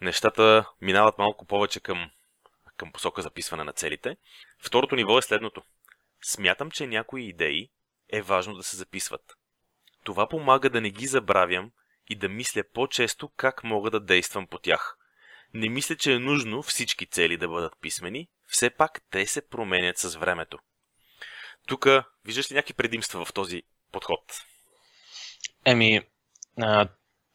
нещата 0.02 0.66
минават 0.82 1.18
малко 1.18 1.46
повече 1.46 1.80
към 1.80 2.10
към 2.78 2.92
посока 2.92 3.22
записване 3.22 3.64
на 3.64 3.74
целите. 3.74 4.18
Второто 4.60 4.96
ниво 4.96 5.18
е 5.18 5.22
следното. 5.22 5.64
Смятам, 6.24 6.72
че 6.72 6.88
някои 6.88 7.30
идеи 7.30 7.70
е 8.14 8.22
важно 8.22 8.56
да 8.56 8.64
се 8.64 8.78
записват. 8.78 9.22
Това 10.04 10.30
помага 10.30 10.70
да 10.70 10.82
не 10.82 10.90
ги 10.90 11.08
забравям 11.08 11.72
и 12.10 12.16
да 12.16 12.30
мисля 12.30 12.64
по-често 12.74 13.30
как 13.38 13.64
мога 13.64 13.92
да 13.92 14.00
действам 14.00 14.48
по 14.48 14.60
тях. 14.60 14.98
Не 15.56 15.70
мисля, 15.70 15.96
че 15.96 16.14
е 16.14 16.20
нужно 16.20 16.62
всички 16.62 17.06
цели 17.06 17.38
да 17.38 17.48
бъдат 17.48 17.74
писмени, 17.82 18.28
все 18.48 18.70
пак 18.70 19.02
те 19.10 19.26
се 19.26 19.50
променят 19.50 19.98
с 19.98 20.16
времето. 20.16 20.60
Тук 21.68 21.88
виждаш 22.26 22.52
ли 22.52 22.56
някакви 22.56 22.74
предимства 22.74 23.26
в 23.26 23.34
този 23.34 23.64
подход? 23.92 24.20
Еми, 25.66 26.02
а, 26.62 26.88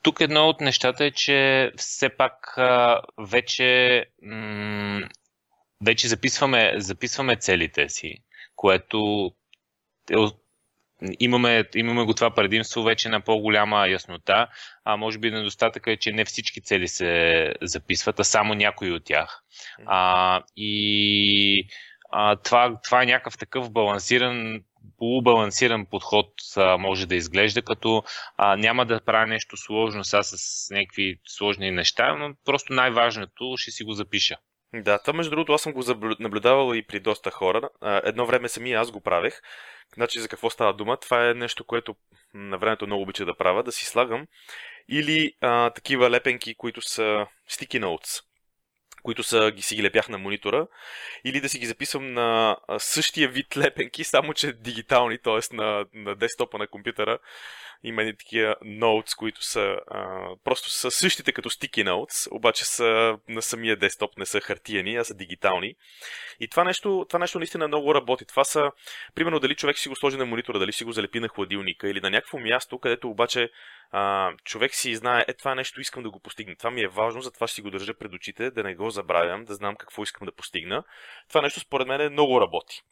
тук 0.02 0.20
едно 0.20 0.48
от 0.48 0.60
нещата 0.60 1.04
е, 1.04 1.10
че 1.10 1.72
все 1.76 2.08
пак 2.08 2.58
а, 2.58 3.00
вече, 3.18 4.06
м- 4.22 5.08
вече 5.84 6.08
записваме, 6.08 6.74
записваме 6.76 7.36
целите 7.36 7.88
си, 7.88 8.22
което 8.56 9.30
е, 10.10 10.16
имаме, 11.20 11.64
имаме 11.74 12.04
го 12.04 12.14
това 12.14 12.34
предимство 12.34 12.82
вече 12.82 13.08
на 13.08 13.20
по-голяма 13.20 13.88
яснота, 13.88 14.46
а 14.84 14.96
може 14.96 15.18
би 15.18 15.30
недостатък 15.30 15.86
е, 15.86 15.96
че 15.96 16.12
не 16.12 16.24
всички 16.24 16.60
цели 16.60 16.88
се 16.88 17.54
записват, 17.62 18.20
а 18.20 18.24
само 18.24 18.54
някои 18.54 18.92
от 18.92 19.04
тях. 19.04 19.42
А, 19.86 20.42
и 20.56 21.66
а, 22.12 22.36
това, 22.36 22.80
това 22.84 23.02
е 23.02 23.06
някакъв 23.06 23.38
такъв 23.38 23.72
балансиран 23.72 24.60
полубалансиран 24.98 25.86
подход 25.86 26.26
а, 26.56 26.76
може 26.76 27.06
да 27.06 27.14
изглежда, 27.14 27.62
като 27.62 28.02
а, 28.36 28.56
няма 28.56 28.86
да 28.86 29.00
правя 29.00 29.26
нещо 29.26 29.56
сложно 29.56 30.04
сега 30.04 30.22
с 30.22 30.66
някакви 30.70 31.16
сложни 31.26 31.70
неща, 31.70 32.14
но 32.14 32.34
просто 32.44 32.72
най-важното 32.72 33.54
ще 33.56 33.70
си 33.70 33.84
го 33.84 33.92
запиша. 33.92 34.36
Да, 34.74 34.98
това 34.98 35.12
между 35.12 35.30
другото 35.30 35.52
аз 35.52 35.62
съм 35.62 35.72
го 35.72 35.82
наблюдавал 36.20 36.74
и 36.74 36.86
при 36.86 37.00
доста 37.00 37.30
хора. 37.30 37.68
Едно 37.82 38.26
време 38.26 38.48
самия 38.48 38.80
аз 38.80 38.90
го 38.90 39.00
правех. 39.00 39.40
Значи 39.94 40.20
за 40.20 40.28
какво 40.28 40.50
става 40.50 40.74
дума? 40.74 40.96
Това 40.96 41.30
е 41.30 41.34
нещо, 41.34 41.64
което 41.64 41.94
на 42.34 42.58
времето 42.58 42.86
много 42.86 43.02
обича 43.02 43.24
да 43.24 43.36
правя, 43.36 43.62
да 43.62 43.72
си 43.72 43.84
слагам 43.84 44.26
или 44.88 45.32
а, 45.40 45.70
такива 45.70 46.10
лепенки, 46.10 46.54
които 46.54 46.80
са 46.82 47.26
sticky 47.50 47.84
notes 47.84 48.22
които 49.02 49.22
са, 49.22 49.50
ги 49.50 49.62
си 49.62 49.76
ги 49.76 49.82
лепях 49.82 50.08
на 50.08 50.18
монитора, 50.18 50.66
или 51.24 51.40
да 51.40 51.48
си 51.48 51.58
ги 51.58 51.66
записвам 51.66 52.12
на 52.12 52.56
същия 52.78 53.28
вид 53.28 53.56
лепенки, 53.56 54.04
само 54.04 54.34
че 54.34 54.52
дигитални, 54.52 55.18
т.е. 55.18 55.56
На, 55.56 55.86
на 55.94 56.14
десктопа 56.16 56.58
на 56.58 56.66
компютъра. 56.66 57.18
Има 57.82 58.02
и 58.02 58.16
такива 58.16 58.56
ноутс, 58.64 59.14
които 59.14 59.44
са 59.44 59.76
а, 59.88 60.28
просто 60.44 60.70
са 60.70 60.90
същите 60.90 61.32
като 61.32 61.50
sticky 61.50 61.84
notes, 61.84 62.28
обаче 62.30 62.64
са 62.64 63.18
на 63.28 63.42
самия 63.42 63.76
десктоп, 63.76 64.18
не 64.18 64.26
са 64.26 64.40
хартияни, 64.40 64.96
а 64.96 65.04
са 65.04 65.14
дигитални. 65.14 65.74
И 66.40 66.48
това 66.48 66.64
нещо, 66.64 67.06
това 67.08 67.18
нещо 67.18 67.38
наистина 67.38 67.68
много 67.68 67.94
работи. 67.94 68.24
Това 68.24 68.44
са, 68.44 68.70
примерно, 69.14 69.40
дали 69.40 69.54
човек 69.54 69.78
си 69.78 69.88
го 69.88 69.96
сложи 69.96 70.16
на 70.16 70.26
монитора, 70.26 70.58
дали 70.58 70.72
си 70.72 70.84
го 70.84 70.92
залепи 70.92 71.20
на 71.20 71.28
хладилника 71.28 71.88
или 71.88 72.00
на 72.00 72.10
някакво 72.10 72.38
място, 72.38 72.78
където 72.78 73.10
обаче 73.10 73.50
а, 73.90 74.32
човек 74.44 74.74
си 74.74 74.96
знае, 74.96 75.24
е 75.28 75.34
това 75.34 75.54
нещо 75.54 75.80
искам 75.80 76.02
да 76.02 76.10
го 76.10 76.20
постигна. 76.20 76.56
Това 76.56 76.70
ми 76.70 76.82
е 76.82 76.88
важно, 76.88 77.22
затова 77.22 77.46
ще 77.46 77.54
си 77.54 77.62
го 77.62 77.70
държа 77.70 77.94
пред 77.94 78.12
очите, 78.12 78.50
да 78.50 78.62
не 78.62 78.74
го 78.74 78.90
забравям, 78.90 79.44
да 79.44 79.54
знам 79.54 79.76
какво 79.76 80.02
искам 80.02 80.26
да 80.26 80.32
постигна. 80.32 80.84
Това 81.28 81.42
нещо 81.42 81.60
според 81.60 81.88
мен 81.88 82.12
много 82.12 82.40
работи. 82.40 82.82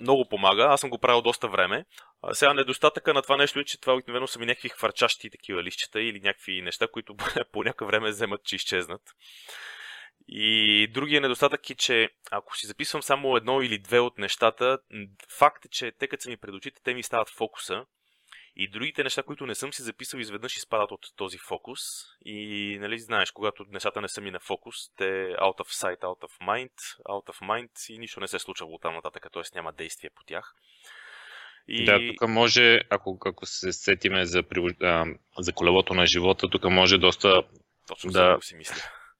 Много 0.00 0.28
помага, 0.28 0.62
аз 0.62 0.80
съм 0.80 0.90
го 0.90 0.98
правил 0.98 1.22
доста 1.22 1.48
време. 1.48 1.84
Сега 2.32 2.54
недостатъка 2.54 3.14
на 3.14 3.22
това 3.22 3.36
нещо 3.36 3.58
е, 3.58 3.64
че 3.64 3.80
това 3.80 3.94
обикновено 3.94 4.26
са 4.26 4.38
ми 4.38 4.46
някакви 4.46 4.68
хвърчащи 4.68 5.30
такива 5.30 5.62
лищета 5.62 6.00
или 6.00 6.20
някакви 6.20 6.62
неща, 6.62 6.88
които 6.88 7.16
по 7.52 7.62
някакво 7.62 7.86
време 7.86 8.10
вземат, 8.10 8.44
че 8.44 8.56
изчезнат. 8.56 9.02
И 10.28 10.88
другия 10.94 11.20
недостатък 11.20 11.70
е, 11.70 11.74
че 11.74 12.08
ако 12.30 12.56
си 12.56 12.66
записвам 12.66 13.02
само 13.02 13.36
едно 13.36 13.62
или 13.62 13.78
две 13.78 14.00
от 14.00 14.18
нещата, 14.18 14.78
факт 15.38 15.64
е, 15.64 15.68
че 15.68 15.92
те 15.98 16.06
като 16.06 16.22
са 16.22 16.30
ми 16.30 16.36
пред 16.36 16.54
очите, 16.54 16.80
те 16.84 16.94
ми 16.94 17.02
стават 17.02 17.30
фокуса 17.30 17.84
и 18.56 18.68
другите 18.68 19.04
неща, 19.04 19.22
които 19.22 19.46
не 19.46 19.54
съм 19.54 19.72
си 19.72 19.82
записал, 19.82 20.18
изведнъж 20.18 20.56
изпадат 20.56 20.90
от 20.90 21.06
този 21.16 21.38
фокус. 21.38 21.80
И, 22.24 22.78
нали, 22.80 22.98
знаеш, 22.98 23.30
когато 23.30 23.64
нещата 23.70 24.00
не 24.00 24.08
са 24.08 24.20
ми 24.20 24.30
на 24.30 24.40
фокус, 24.40 24.74
те 24.96 25.04
out 25.40 25.58
of 25.58 25.82
sight, 25.82 26.00
out 26.00 26.20
of 26.20 26.46
mind, 26.48 26.72
out 27.08 27.26
of 27.32 27.40
mind 27.42 27.92
и 27.94 27.98
нищо 27.98 28.20
не 28.20 28.28
се 28.28 28.36
е 28.36 28.38
случва 28.38 28.66
от 28.66 28.82
там 28.82 28.94
нататък, 28.94 29.26
т.е. 29.32 29.42
няма 29.54 29.72
действие 29.72 30.10
по 30.14 30.24
тях. 30.24 30.54
И... 31.68 31.84
Да, 31.84 31.98
тук 32.08 32.28
може, 32.28 32.80
ако, 32.90 33.18
ако 33.26 33.46
се 33.46 33.72
сетиме 33.72 34.26
за, 34.26 34.44
а, 34.82 35.06
за 35.38 35.52
колелото 35.52 35.94
на 35.94 36.06
живота, 36.06 36.50
тук 36.50 36.64
може 36.64 36.98
доста 36.98 37.42
Точно 37.88 38.10
да, 38.10 38.38
си 38.40 38.56
мисля. 38.56 38.76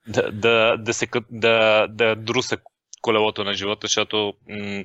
Да, 0.07 0.33
да, 0.33 0.77
да, 0.77 0.95
се, 0.95 1.09
да, 1.31 1.87
да 1.89 2.17
друса 2.17 2.59
колелото 3.01 3.45
на 3.45 3.55
живота, 3.55 3.87
защото 3.87 4.35
м, 4.49 4.85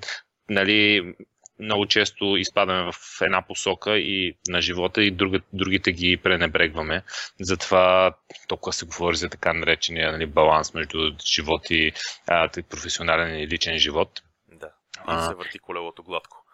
нали, 0.49 1.13
много 1.59 1.85
често 1.85 2.37
изпадаме 2.37 2.91
в 2.91 3.21
една 3.21 3.41
посока 3.41 3.97
и 3.97 4.37
на 4.47 4.61
живота 4.61 5.03
и 5.03 5.11
друга, 5.11 5.39
другите 5.53 5.91
ги 5.91 6.17
пренебрегваме. 6.17 7.03
Затова 7.39 8.15
толкова 8.47 8.73
се 8.73 8.85
говори 8.85 9.15
за 9.15 9.29
така 9.29 9.53
наречения 9.53 10.11
нали, 10.11 10.25
баланс 10.25 10.73
между 10.73 11.11
живот 11.25 11.69
и 11.69 11.91
а, 12.27 12.49
професионален 12.69 13.39
и 13.39 13.47
личен 13.47 13.77
живот. 13.77 14.21
Да, 14.51 14.69
и 15.09 15.27
се 15.27 15.35
върти 15.35 15.59
колелото 15.59 16.03
гладко. 16.03 16.45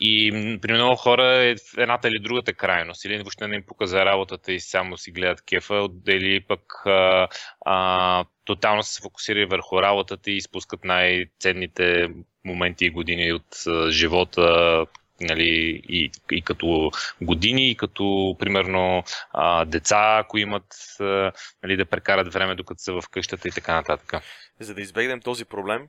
И 0.00 0.30
при 0.62 0.72
много 0.72 0.96
хора 0.96 1.26
е 1.26 1.54
едната 1.76 2.08
или 2.08 2.18
другата 2.18 2.52
крайност. 2.52 3.04
Или 3.04 3.16
въобще 3.16 3.48
не 3.48 3.56
им 3.56 3.62
показа 3.66 4.04
работата 4.04 4.52
и 4.52 4.60
само 4.60 4.96
си 4.96 5.10
гледат 5.10 5.44
кефа, 5.44 5.88
или 6.08 6.40
пък 6.40 6.60
а, 6.86 7.28
а, 7.66 8.24
тотално 8.44 8.82
се 8.82 9.02
фокусирали 9.02 9.44
върху 9.44 9.82
работата 9.82 10.30
и 10.30 10.36
изпускат 10.36 10.84
най-ценните 10.84 12.08
моменти 12.44 12.84
и 12.84 12.90
години 12.90 13.32
от 13.32 13.64
живота, 13.90 14.86
нали, 15.20 15.82
и, 15.88 16.10
и 16.32 16.42
като 16.42 16.90
години, 17.22 17.70
и 17.70 17.76
като, 17.76 18.36
примерно, 18.38 19.04
а, 19.32 19.64
деца, 19.64 20.18
ако 20.20 20.38
имат, 20.38 20.76
а, 21.00 21.32
нали, 21.62 21.76
да 21.76 21.84
прекарат 21.84 22.32
време 22.32 22.54
докато 22.54 22.82
са 22.82 22.92
в 22.92 23.08
къщата 23.10 23.48
и 23.48 23.50
така 23.50 23.74
нататък. 23.74 24.24
За 24.60 24.74
да 24.74 24.80
избегнем 24.80 25.20
този 25.20 25.44
проблем, 25.44 25.88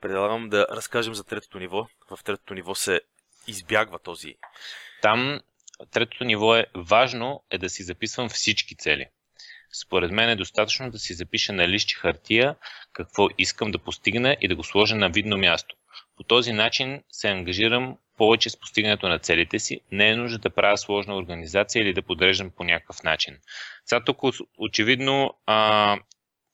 предлагам 0.00 0.48
да 0.48 0.66
разкажем 0.70 1.14
за 1.14 1.24
третото 1.24 1.58
ниво. 1.58 1.86
В 2.10 2.24
третото 2.24 2.54
ниво 2.54 2.74
се 2.74 3.00
избягва 3.46 3.98
този. 3.98 4.34
Там 5.02 5.40
третото 5.90 6.24
ниво 6.24 6.56
е 6.56 6.66
важно 6.74 7.42
е 7.50 7.58
да 7.58 7.68
си 7.68 7.82
записвам 7.82 8.28
всички 8.28 8.76
цели. 8.76 9.06
Според 9.72 10.10
мен 10.10 10.30
е 10.30 10.36
достатъчно 10.36 10.90
да 10.90 10.98
си 10.98 11.14
запиша 11.14 11.52
на 11.52 11.68
лище 11.68 11.94
хартия 11.94 12.56
какво 12.92 13.28
искам 13.38 13.70
да 13.70 13.78
постигна 13.78 14.36
и 14.40 14.48
да 14.48 14.56
го 14.56 14.64
сложа 14.64 14.96
на 14.96 15.08
видно 15.08 15.38
място. 15.38 15.76
По 16.16 16.22
този 16.22 16.52
начин 16.52 17.02
се 17.10 17.28
ангажирам 17.28 17.96
повече 18.16 18.50
с 18.50 18.60
постигането 18.60 19.08
на 19.08 19.18
целите 19.18 19.58
си. 19.58 19.80
Не 19.92 20.08
е 20.08 20.16
нужда 20.16 20.38
да 20.38 20.50
правя 20.50 20.78
сложна 20.78 21.16
организация 21.16 21.82
или 21.82 21.94
да 21.94 22.02
подреждам 22.02 22.50
по 22.50 22.64
някакъв 22.64 23.02
начин. 23.02 23.38
Сега 23.84 24.04
тук 24.04 24.18
очевидно 24.58 25.34
а, 25.46 25.96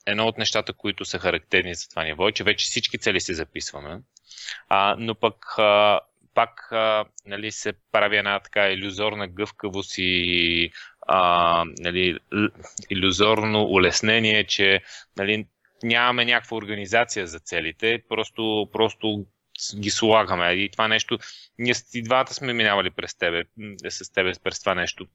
едно 0.06 0.26
от 0.26 0.38
нещата, 0.38 0.72
които 0.72 1.04
са 1.04 1.18
характерни 1.18 1.74
за 1.74 1.88
това 1.88 2.04
ниво 2.04 2.28
е, 2.28 2.32
че 2.32 2.44
вече 2.44 2.64
всички 2.64 2.98
цели 2.98 3.20
се 3.20 3.34
записваме, 3.34 4.00
а, 4.68 4.96
но 4.98 5.14
пък 5.14 5.58
а, 5.58 6.00
пак 6.34 6.72
а, 6.72 7.04
нали, 7.26 7.52
се 7.52 7.72
прави 7.92 8.16
една 8.16 8.40
така 8.40 8.70
иллюзорна 8.70 9.28
гъвкавост 9.28 9.94
и 9.98 10.70
а, 11.06 11.64
нали, 11.78 12.18
иллюзорно 12.90 13.62
улеснение, 13.62 14.44
че 14.44 14.80
нали, 15.16 15.46
нямаме 15.82 16.24
някаква 16.24 16.56
организация 16.56 17.26
за 17.26 17.38
целите, 17.38 18.02
просто, 18.08 18.68
просто 18.72 19.26
ги 19.76 19.90
слагаме. 19.90 20.52
И 20.52 20.70
това 20.70 20.88
нещо, 20.88 21.18
ние 21.58 21.74
и 21.94 22.02
двата 22.02 22.34
сме 22.34 22.52
минавали 22.52 22.90
през 22.90 23.14
тебе, 23.14 23.44
с 23.88 24.12
тебе 24.12 24.32
през 24.44 24.60
това 24.60 24.74
нещо. 24.74 25.06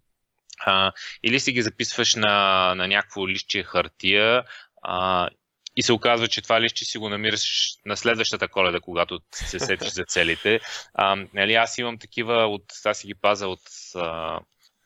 А, 0.65 0.91
или 1.23 1.39
си 1.39 1.51
ги 1.51 1.61
записваш 1.61 2.15
на, 2.15 2.73
на 2.75 2.87
някакво 2.87 3.27
лище 3.27 3.63
хартия 3.63 4.43
а, 4.81 5.29
и 5.75 5.83
се 5.83 5.93
оказва, 5.93 6.27
че 6.27 6.41
това 6.41 6.61
лище 6.61 6.85
си 6.85 6.97
го 6.97 7.09
намираш 7.09 7.69
на 7.85 7.97
следващата 7.97 8.47
коледа, 8.47 8.79
когато 8.79 9.19
се 9.31 9.59
сетиш 9.59 9.89
за 9.89 10.05
целите. 10.05 10.59
А, 10.93 11.25
нали, 11.33 11.53
аз 11.53 11.77
имам 11.77 11.97
такива, 11.97 12.47
от, 12.47 12.63
аз 12.85 12.97
си 12.97 13.07
ги 13.07 13.15
паза 13.15 13.47
от 13.47 13.61
а, 13.95 14.39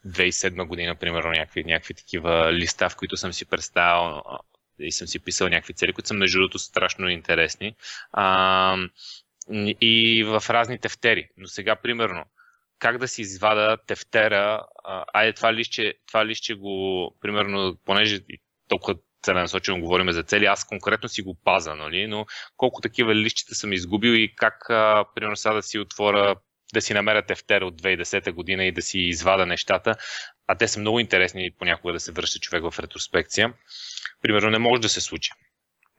2007 0.08 0.68
година, 0.68 0.96
примерно, 0.96 1.32
някакви, 1.32 1.64
някакви 1.64 1.94
такива 1.94 2.54
листа, 2.54 2.90
в 2.90 2.96
които 2.96 3.18
съм 3.18 3.34
си 3.34 3.46
представил 3.46 4.22
и 4.80 4.92
съм 4.92 5.08
си 5.08 5.20
писал 5.20 5.50
някакви 5.50 5.74
цели, 5.74 5.94
които 5.94 6.08
са 6.08 6.14
между 6.14 6.40
другото 6.40 6.60
страшно 6.60 7.10
интересни. 7.10 7.76
А, 8.12 8.78
и 9.82 10.24
в 10.24 10.44
разни 10.50 10.80
тефтери. 10.80 11.30
Но 11.38 11.48
сега, 11.48 11.76
примерно, 11.76 12.26
как 12.80 12.98
да 12.98 13.08
си 13.08 13.22
извада 13.22 13.78
тефтера, 13.88 14.66
айде 15.14 15.34
това 15.34 15.54
лище, 15.54 15.94
това 16.08 16.26
лище 16.26 16.54
го, 16.54 17.16
примерно, 17.22 17.78
понеже 17.86 18.20
толкова 18.70 18.96
целенасочено 19.24 19.82
говорим 19.82 20.12
за 20.12 20.24
цели, 20.24 20.46
аз 20.46 20.66
конкретно 20.66 21.10
си 21.10 21.22
го 21.22 21.36
паза, 21.44 21.76
нали? 21.76 22.08
но 22.08 22.26
колко 22.58 22.82
такива 22.82 23.16
лищите 23.16 23.56
съм 23.56 23.74
изгубил 23.74 24.12
и 24.12 24.36
как, 24.36 24.70
а, 24.70 25.06
примерно, 25.16 25.36
сега 25.36 25.54
да 25.54 25.64
си 25.64 25.80
отворя 25.80 26.36
да 26.74 26.82
си 26.82 26.94
намеря 26.94 27.26
тефтера 27.26 27.66
от 27.66 27.82
2010 27.82 28.32
година 28.32 28.66
и 28.66 28.72
да 28.72 28.82
си 28.82 29.00
извада 29.00 29.46
нещата, 29.46 29.96
а 30.48 30.56
те 30.56 30.68
са 30.68 30.80
много 30.80 31.00
интересни 31.00 31.52
понякога 31.60 31.94
да 31.94 32.00
се 32.00 32.12
връща 32.12 32.40
човек 32.40 32.64
в 32.72 32.80
ретроспекция. 32.80 33.54
Примерно 34.22 34.50
не 34.50 34.60
може 34.60 34.82
да 34.82 34.90
се 34.90 35.02
случи. 35.02 35.32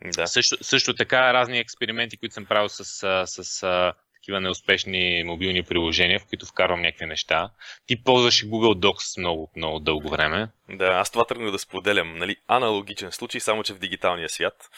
Да. 0.05 0.27
Също, 0.27 0.65
също 0.65 0.95
така 0.95 1.35
разни 1.35 1.59
експерименти, 1.59 2.17
които 2.17 2.35
съм 2.35 2.47
правил 2.47 2.69
с, 2.69 2.85
с, 3.27 3.45
с 3.45 3.93
такива 4.15 4.41
неуспешни 4.41 5.25
мобилни 5.25 5.63
приложения, 5.63 6.21
в 6.21 6.27
които 6.27 6.47
вкарвам 6.47 6.83
някакви 6.83 7.07
неща. 7.07 7.51
Ти 7.87 8.03
ползваш 8.03 8.45
Google 8.45 8.87
Docs 8.87 9.21
много, 9.21 9.51
много 9.57 9.81
дълго 9.81 10.09
време. 10.09 10.49
Да, 10.69 10.87
аз 10.87 11.11
това 11.11 11.25
тръгнах 11.25 11.51
да 11.51 11.59
споделям. 11.59 12.19
Нали, 12.19 12.37
аналогичен 12.49 13.13
случай, 13.13 13.41
само 13.41 13.63
че 13.63 13.75
в 13.75 13.79
дигиталния 13.79 14.29
свят. 14.29 14.71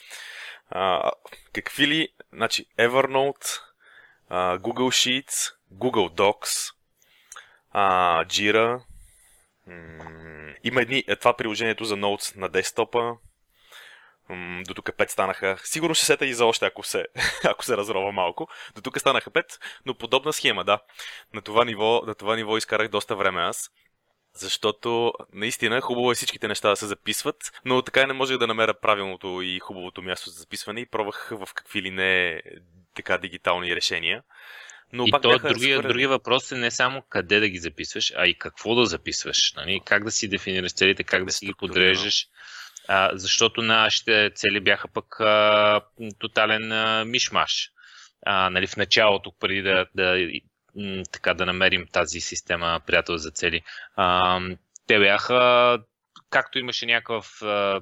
А, 0.71 1.11
какви 1.53 1.87
ли, 1.87 2.09
значи 2.33 2.65
Evernote, 2.79 3.61
а, 4.29 4.59
Google 4.59 5.23
Sheets, 5.23 5.56
Google 5.73 6.15
Docs, 6.15 6.75
а, 7.71 8.25
Jira, 8.25 8.83
има 10.65 10.83
едни, 10.83 11.05
е 11.09 11.17
това 11.17 11.37
приложението 11.37 11.85
за 11.85 11.97
Notes 11.97 12.37
на 12.37 12.49
десктопа, 12.49 13.17
до 14.67 14.75
тук 14.75 14.87
5 14.87 15.09
станаха. 15.09 15.59
Сигурно 15.65 15.95
ще 15.95 16.05
сета 16.05 16.27
и 16.27 16.35
за 16.35 16.47
още, 16.47 16.67
ако 16.67 16.83
се, 16.83 17.07
ако 17.45 17.65
се 17.65 17.77
разрова 17.77 18.13
малко. 18.13 18.49
До 18.75 18.81
тук 18.81 19.01
станаха 19.01 19.31
5, 19.31 19.45
но 19.87 19.95
подобна 19.95 20.33
схема, 20.33 20.65
да. 20.65 20.79
На 21.35 21.43
това 21.43 21.65
ниво, 21.65 22.03
на 22.07 22.15
това 22.15 22.37
ниво 22.37 22.57
изкарах 22.57 22.89
доста 22.89 23.17
време 23.17 23.41
аз. 23.41 23.71
Защото 24.35 25.13
наистина 25.33 25.81
хубаво 25.81 26.13
е 26.13 26.15
всичките 26.15 26.49
неща 26.49 26.69
да 26.69 26.77
се 26.77 26.87
записват, 26.87 27.61
но 27.65 27.83
така 27.83 28.07
не 28.07 28.13
можех 28.13 28.39
да 28.39 28.47
намеря 28.47 28.75
правилното 28.81 29.43
и 29.43 29.59
хубавото 29.59 30.03
място 30.03 30.31
за 30.31 30.39
записване 30.39 30.81
и 30.81 30.87
пробвах 30.87 31.29
в 31.31 31.49
какви 31.55 31.83
ли 31.83 31.91
не 31.91 32.43
така 32.95 33.19
дигитални 33.19 33.77
решения. 33.77 34.23
Но 34.93 35.07
и 35.07 35.11
то 35.23 35.39
другия, 35.39 35.83
другия 35.83 36.09
въпрос 36.09 36.53
е 36.53 36.57
не 36.57 36.71
само 36.71 37.03
къде 37.03 37.41
да 37.41 37.49
ги 37.49 37.59
записваш, 37.59 38.13
а 38.17 38.27
и 38.27 38.35
какво 38.35 38.75
да 38.75 38.87
записваш. 38.87 39.53
Нали? 39.57 39.81
Как 39.85 40.05
да 40.05 40.11
си 40.11 40.29
дефинираш 40.29 40.73
целите, 40.73 41.05
как 41.05 41.25
да 41.25 41.33
си 41.33 41.47
ги 41.47 41.55
подреждаш. 41.59 42.27
А, 42.89 43.11
защото 43.15 43.63
нашите 43.63 44.31
цели 44.35 44.61
бяха 44.61 44.89
пък 44.89 45.21
а, 45.21 45.81
тотален 46.19 46.73
а, 46.73 47.05
мишмаш. 47.05 47.71
А, 48.27 48.51
нали, 48.51 48.67
в 48.67 48.77
началото, 48.77 49.33
преди 49.41 49.63
да, 49.63 49.87
да, 49.95 50.29
така, 51.13 51.35
да 51.35 51.47
намерим 51.47 51.87
тази 51.93 52.21
система 52.21 52.81
приятел 52.87 53.17
за 53.17 53.31
цели, 53.31 53.63
а, 53.97 54.41
те 54.87 54.99
бяха, 54.99 55.79
както 56.31 56.59
имаше 56.59 56.87
някакъв 56.87 57.43
а, 57.43 57.81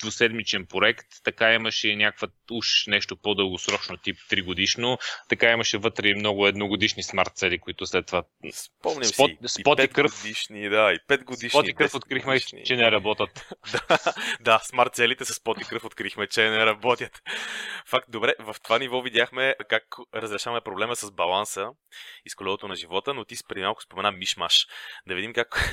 двуседмичен 0.00 0.66
проект, 0.66 1.06
така 1.24 1.54
имаше 1.54 1.96
някаква 1.96 2.28
уж 2.50 2.86
нещо 2.86 3.16
по-дългосрочно, 3.16 3.96
тип 3.96 4.16
3 4.30 4.44
годишно, 4.44 4.98
така 5.28 5.50
имаше 5.50 5.78
вътре 5.78 6.08
и 6.08 6.14
много 6.14 6.46
едногодишни 6.46 7.02
смарт 7.02 7.32
цели, 7.34 7.58
които 7.58 7.86
след 7.86 8.06
това... 8.06 8.22
Спомням 8.52 9.04
спот, 9.04 9.30
си, 9.46 9.60
спот 9.60 9.78
и, 9.78 9.82
и 9.82 9.88
кръв. 9.88 10.22
годишни, 10.22 10.68
да, 10.68 10.92
и 10.92 10.98
5 11.08 11.24
годишни. 11.24 11.48
Спот 11.48 11.68
и 11.68 11.74
кръв 11.74 11.94
открихме, 11.94 12.32
годишни. 12.32 12.64
че 12.64 12.76
не 12.76 12.90
работят. 12.90 13.48
да, 13.72 13.98
да, 14.40 14.60
смарт 14.64 14.94
целите 14.94 15.24
с 15.24 15.34
спот 15.34 15.60
и 15.60 15.64
кръв 15.64 15.84
открихме, 15.84 16.26
че 16.26 16.50
не 16.50 16.66
работят. 16.66 17.22
Факт, 17.86 18.06
добре, 18.08 18.34
в 18.38 18.56
това 18.62 18.78
ниво 18.78 19.02
видяхме 19.02 19.54
как 19.68 19.84
разрешаваме 20.14 20.60
проблема 20.60 20.96
с 20.96 21.10
баланса 21.10 21.68
и 22.24 22.30
с 22.30 22.34
колелото 22.34 22.68
на 22.68 22.76
живота, 22.76 23.14
но 23.14 23.24
ти 23.24 23.36
преди 23.48 23.64
малко 23.64 23.82
спомена 23.82 24.12
мишмаш. 24.12 24.66
Да 25.06 25.14
видим 25.14 25.32
как, 25.32 25.70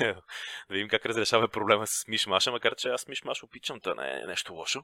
да 0.68 0.74
видим 0.74 0.88
как 0.88 1.06
разрешаваме 1.06 1.48
проблема 1.48 1.86
с 1.86 2.08
мишмаша, 2.08 2.52
макар 2.52 2.74
че 2.74 2.88
аз 2.88 3.08
мишмаш 3.08 3.42
опичам, 3.42 3.80
това 3.80 3.94
не 4.02 4.10
е 4.10 4.26
нещо 4.26 4.54
лошо. 4.54 4.82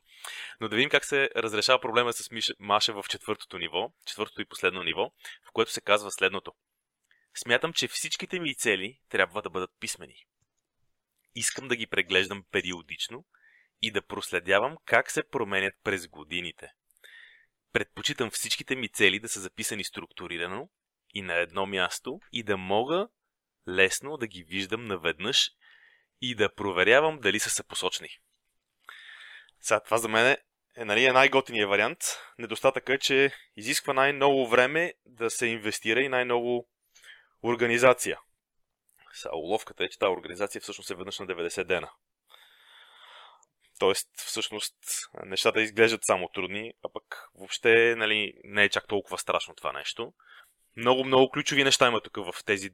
Но 0.60 0.68
да 0.68 0.76
видим 0.76 0.90
как 0.90 1.04
се 1.04 1.30
разрешава 1.36 1.80
проблема 1.82 2.12
с 2.12 2.30
Маша 2.58 2.92
в 2.92 3.04
четвъртото 3.08 3.58
ниво, 3.58 3.92
четвъртото 4.06 4.42
и 4.42 4.48
последно 4.48 4.82
ниво, 4.82 5.12
в 5.48 5.52
което 5.52 5.72
се 5.72 5.80
казва 5.80 6.10
следното. 6.10 6.52
Смятам, 7.34 7.72
че 7.72 7.88
всичките 7.88 8.40
ми 8.40 8.54
цели 8.54 9.00
трябва 9.08 9.42
да 9.42 9.50
бъдат 9.50 9.70
писмени. 9.80 10.24
Искам 11.34 11.68
да 11.68 11.76
ги 11.76 11.86
преглеждам 11.86 12.44
периодично 12.50 13.24
и 13.82 13.90
да 13.90 14.06
проследявам 14.06 14.76
как 14.84 15.10
се 15.10 15.28
променят 15.28 15.74
през 15.84 16.08
годините. 16.08 16.68
Предпочитам 17.72 18.30
всичките 18.30 18.76
ми 18.76 18.88
цели 18.88 19.20
да 19.20 19.28
са 19.28 19.40
записани 19.40 19.84
структурирано 19.84 20.68
и 21.14 21.22
на 21.22 21.34
едно 21.34 21.66
място 21.66 22.20
и 22.32 22.42
да 22.42 22.56
мога 22.56 23.08
лесно 23.68 24.16
да 24.16 24.26
ги 24.26 24.42
виждам 24.42 24.84
наведнъж 24.84 25.50
и 26.20 26.34
да 26.34 26.54
проверявам 26.54 27.20
дали 27.20 27.40
са 27.40 27.50
съпосочни. 27.50 28.08
Сега, 29.60 29.80
това 29.80 29.98
за 29.98 30.08
мен 30.08 30.26
е, 30.26 30.38
нали, 30.76 31.04
е 31.04 31.12
най-готиният 31.12 31.70
вариант. 31.70 31.98
Недостатъкът 32.38 32.94
е, 32.94 32.98
че 32.98 33.32
изисква 33.56 33.92
най-много 33.92 34.48
време 34.48 34.94
да 35.06 35.30
се 35.30 35.46
инвестира 35.46 36.00
и 36.00 36.08
най-много 36.08 36.68
организация. 37.42 38.18
Сега, 39.12 39.34
уловката 39.34 39.84
е, 39.84 39.88
че 39.88 39.98
тази 39.98 40.10
организация 40.10 40.60
всъщност 40.60 40.90
е 40.90 40.94
веднъж 40.94 41.18
на 41.18 41.26
90 41.26 41.64
дена. 41.64 41.90
Тоест, 43.78 44.08
всъщност, 44.16 44.74
нещата 45.24 45.62
изглеждат 45.62 46.04
само 46.04 46.28
трудни, 46.28 46.72
а 46.84 46.88
пък 46.92 47.28
въобще 47.34 47.94
нали, 47.96 48.34
не 48.44 48.64
е 48.64 48.68
чак 48.68 48.88
толкова 48.88 49.18
страшно 49.18 49.54
това 49.54 49.72
нещо. 49.72 50.12
Много, 50.76 51.04
много 51.04 51.30
ключови 51.30 51.64
неща 51.64 51.88
има 51.88 52.00
тук 52.00 52.16
в 52.16 52.44
тези 52.44 52.70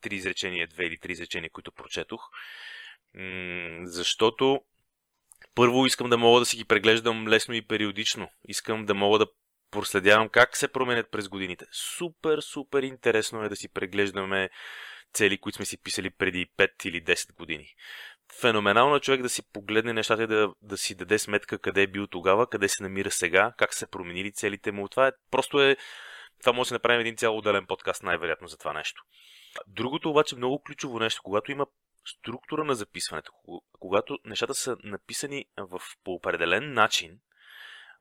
три 0.00 0.14
изречения, 0.14 0.68
две 0.68 0.84
или 0.84 0.98
три 0.98 1.12
изречения, 1.12 1.50
които 1.50 1.72
прочетох. 1.72 2.20
М- 3.14 3.80
защото 3.86 4.60
първо 5.56 5.86
искам 5.86 6.10
да 6.10 6.18
мога 6.18 6.40
да 6.40 6.46
си 6.46 6.56
ги 6.56 6.64
преглеждам 6.64 7.28
лесно 7.28 7.54
и 7.54 7.66
периодично. 7.66 8.28
Искам 8.48 8.86
да 8.86 8.94
мога 8.94 9.18
да 9.18 9.26
проследявам 9.70 10.28
как 10.28 10.56
се 10.56 10.68
променят 10.68 11.10
през 11.10 11.28
годините. 11.28 11.64
Супер, 11.72 12.40
супер 12.40 12.82
интересно 12.82 13.42
е 13.42 13.48
да 13.48 13.56
си 13.56 13.68
преглеждаме 13.68 14.50
цели, 15.14 15.38
които 15.38 15.56
сме 15.56 15.64
си 15.64 15.82
писали 15.82 16.10
преди 16.10 16.46
5 16.58 16.86
или 16.86 17.04
10 17.04 17.34
години. 17.34 17.66
Феноменално 18.40 18.96
е 18.96 19.00
човек 19.00 19.22
да 19.22 19.28
си 19.28 19.42
погледне 19.52 19.92
нещата 19.92 20.22
и 20.22 20.26
да, 20.26 20.52
да 20.62 20.76
си 20.76 20.94
даде 20.94 21.18
сметка 21.18 21.58
къде 21.58 21.82
е 21.82 21.86
бил 21.86 22.06
тогава, 22.06 22.46
къде 22.46 22.68
се 22.68 22.82
намира 22.82 23.10
сега, 23.10 23.52
как 23.58 23.74
са 23.74 23.86
променили 23.86 24.32
целите 24.32 24.72
му. 24.72 24.88
Това 24.88 25.08
е 25.08 25.12
просто 25.30 25.62
е. 25.62 25.76
Това 26.40 26.52
може 26.52 26.68
да 26.68 26.74
направим 26.74 27.00
един 27.00 27.16
цял 27.16 27.36
отделен 27.36 27.66
подкаст, 27.66 28.02
най-вероятно 28.02 28.48
за 28.48 28.58
това 28.58 28.72
нещо. 28.72 29.02
Другото 29.66 30.10
обаче 30.10 30.36
много 30.36 30.62
ключово 30.62 30.98
нещо, 30.98 31.20
когато 31.24 31.52
има 31.52 31.66
структура 32.06 32.64
на 32.64 32.74
записването, 32.74 33.32
когато 33.72 34.18
нещата 34.24 34.54
са 34.54 34.76
написани 34.84 35.46
в, 35.58 35.80
по 36.04 36.12
определен 36.12 36.72
начин, 36.72 37.18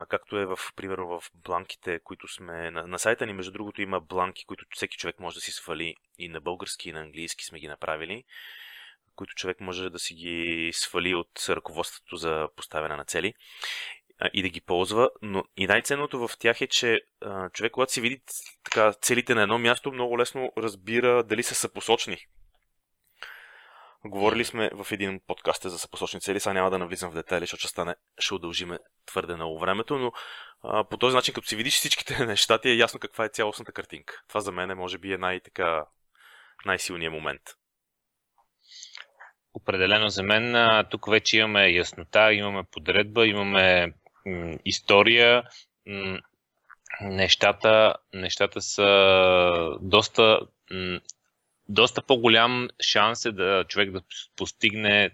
както 0.09 0.37
е 0.37 0.45
в, 0.45 0.59
примерно 0.75 1.19
в 1.19 1.31
бланките, 1.33 1.99
които 1.99 2.27
сме 2.27 2.71
на, 2.71 2.87
на 2.87 2.99
сайта 2.99 3.25
ни, 3.25 3.33
между 3.33 3.51
другото 3.51 3.81
има 3.81 4.01
бланки, 4.01 4.45
които 4.45 4.65
всеки 4.71 4.97
човек 4.97 5.19
може 5.19 5.35
да 5.35 5.41
си 5.41 5.51
свали 5.51 5.95
и 6.17 6.29
на 6.29 6.41
български, 6.41 6.89
и 6.89 6.91
на 6.91 6.99
английски 6.99 7.45
сме 7.45 7.59
ги 7.59 7.67
направили, 7.67 8.23
които 9.15 9.35
човек 9.35 9.59
може 9.59 9.89
да 9.89 9.99
си 9.99 10.13
ги 10.13 10.71
свали 10.73 11.15
от 11.15 11.45
ръководството 11.49 12.15
за 12.15 12.49
поставяне 12.55 12.95
на 12.95 13.05
цели 13.05 13.33
и 14.33 14.41
да 14.41 14.49
ги 14.49 14.61
ползва, 14.61 15.09
но 15.21 15.43
и 15.57 15.67
най-ценното 15.67 16.27
в 16.27 16.37
тях 16.39 16.61
е, 16.61 16.67
че 16.67 17.01
а, 17.21 17.49
човек, 17.49 17.71
когато 17.71 17.91
си 17.91 18.01
види 18.01 18.21
така, 18.63 18.93
целите 18.93 19.35
на 19.35 19.41
едно 19.41 19.57
място, 19.57 19.91
много 19.91 20.19
лесно 20.19 20.51
разбира 20.57 21.23
дали 21.23 21.43
са 21.43 21.55
съпосочни 21.55 22.17
Говорили 24.05 24.45
сме 24.45 24.69
в 24.73 24.91
един 24.91 25.19
подкаст 25.27 25.63
за 25.63 25.79
съпосочни 25.79 26.21
цели, 26.21 26.39
сега 26.39 26.53
няма 26.53 26.69
да 26.69 26.79
навлизам 26.79 27.11
в 27.11 27.15
детайли, 27.15 27.43
защото 27.43 27.59
ще 27.59 27.67
стане, 27.67 27.95
ще 28.19 28.33
удължиме 28.33 28.79
твърде 29.05 29.35
много 29.35 29.59
времето, 29.59 29.97
но 29.97 30.11
а, 30.63 30.83
по 30.83 30.97
този 30.97 31.15
начин, 31.15 31.33
като 31.33 31.47
си 31.47 31.55
видиш 31.55 31.75
всичките 31.75 32.25
неща, 32.25 32.57
ти 32.57 32.69
е 32.69 32.75
ясно 32.75 32.99
каква 32.99 33.25
е 33.25 33.29
цялостната 33.29 33.71
картинка. 33.71 34.21
Това 34.27 34.39
за 34.41 34.51
мен 34.51 34.71
е, 34.71 34.75
може 34.75 34.97
би 34.97 35.13
е 35.13 35.17
най-така 35.17 35.85
най-силният 36.65 37.13
момент. 37.13 37.41
Определено 39.53 40.09
за 40.09 40.23
мен 40.23 40.55
тук 40.89 41.09
вече 41.09 41.37
имаме 41.37 41.69
яснота, 41.69 42.33
имаме 42.33 42.63
подредба, 42.71 43.27
имаме 43.27 43.93
м- 44.25 44.57
история. 44.65 45.43
М- 45.87 46.19
нещата, 47.01 47.95
нещата 48.13 48.61
са 48.61 49.77
доста 49.81 50.39
доста 51.69 52.01
по-голям 52.01 52.67
шанс 52.81 53.25
е 53.25 53.31
да 53.31 53.65
човек 53.67 53.91
да 53.91 54.01
постигне 54.35 55.11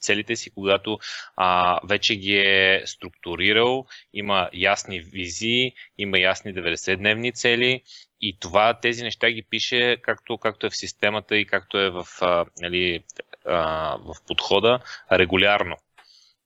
целите 0.00 0.36
си, 0.36 0.50
когато 0.50 0.98
а, 1.36 1.80
вече 1.84 2.16
ги 2.16 2.36
е 2.36 2.82
структурирал, 2.86 3.86
има 4.12 4.50
ясни 4.52 5.00
визии, 5.00 5.72
има 5.98 6.18
ясни 6.18 6.54
90-дневни 6.54 7.34
цели 7.34 7.82
и 8.20 8.38
това, 8.40 8.74
тези 8.74 9.02
неща 9.02 9.30
ги 9.30 9.42
пише 9.42 9.96
както, 10.02 10.38
както 10.38 10.66
е 10.66 10.70
в 10.70 10.76
системата 10.76 11.36
и 11.36 11.46
както 11.46 11.78
е 11.78 11.90
в, 11.90 12.06
а, 12.20 12.44
нали, 12.60 13.04
а, 13.46 13.96
в 13.96 14.14
подхода 14.26 14.80
регулярно. 15.12 15.76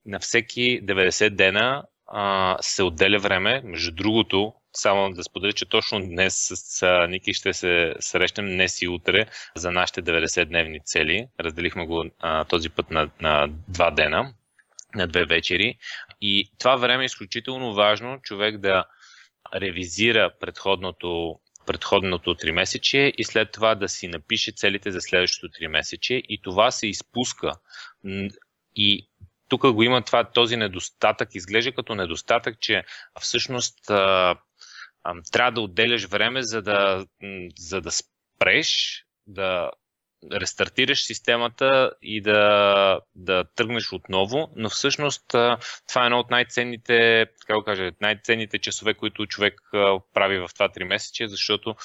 На 0.06 0.18
всеки 0.20 0.80
90 0.82 1.30
дена 1.30 1.84
а, 2.06 2.56
се 2.60 2.82
отделя 2.82 3.18
време, 3.18 3.62
между 3.64 3.92
другото, 3.92 4.54
само 4.74 5.10
да 5.10 5.24
споделя, 5.24 5.52
че 5.52 5.68
точно 5.68 6.00
днес 6.00 6.34
с 6.52 7.06
Ники 7.08 7.34
ще 7.34 7.52
се 7.52 7.94
срещнем 8.00 8.46
днес 8.46 8.82
и 8.82 8.88
утре 8.88 9.26
за 9.56 9.70
нашите 9.70 10.02
90-дневни 10.02 10.84
цели. 10.84 11.28
Разделихме 11.40 11.86
го 11.86 12.04
а, 12.20 12.44
този 12.44 12.70
път 12.70 12.90
на, 12.90 13.10
на 13.20 13.48
два 13.68 13.90
дена, 13.90 14.34
на 14.94 15.06
две 15.06 15.24
вечери. 15.24 15.78
И 16.20 16.50
това 16.58 16.76
време 16.76 17.04
е 17.04 17.06
изключително 17.06 17.74
важно 17.74 18.20
човек 18.22 18.58
да 18.58 18.84
ревизира 19.54 20.30
предходното 20.40 21.40
предходното 21.66 22.34
3 22.34 22.50
месече 22.50 23.12
и 23.18 23.24
след 23.24 23.52
това 23.52 23.74
да 23.74 23.88
си 23.88 24.08
напише 24.08 24.52
целите 24.52 24.90
за 24.90 25.00
следващото 25.00 25.58
3 25.60 25.66
месече 25.66 26.14
и 26.14 26.42
това 26.42 26.70
се 26.70 26.86
изпуска. 26.86 27.52
И 28.76 29.08
тук 29.48 29.72
го 29.72 29.82
има 29.82 30.02
това, 30.02 30.24
този 30.24 30.56
недостатък, 30.56 31.34
изглежда 31.34 31.72
като 31.72 31.94
недостатък, 31.94 32.60
че 32.60 32.84
всъщност 33.20 33.90
а, 35.04 35.14
трябва 35.32 35.52
да 35.52 35.60
отделяш 35.60 36.04
време, 36.06 36.42
за 36.42 36.62
да, 36.62 37.06
за 37.58 37.80
да 37.80 37.90
спреш, 37.90 39.04
да 39.26 39.70
рестартираш 40.32 41.04
системата 41.04 41.92
и 42.02 42.20
да, 42.20 43.00
да 43.14 43.44
тръгнеш 43.56 43.92
отново, 43.92 44.52
но 44.56 44.68
всъщност 44.68 45.26
това 45.88 46.02
е 46.02 46.04
едно 46.04 46.18
от 46.18 46.30
най-ценните, 46.30 47.26
така 47.40 47.54
го 47.54 47.64
кажа, 47.64 47.90
най-ценните 48.00 48.58
часове, 48.58 48.94
които 48.94 49.26
човек 49.26 49.60
прави 50.14 50.38
в 50.38 50.48
това 50.54 50.68
3 50.68 50.84
месече, 50.84 51.28
защото 51.28 51.76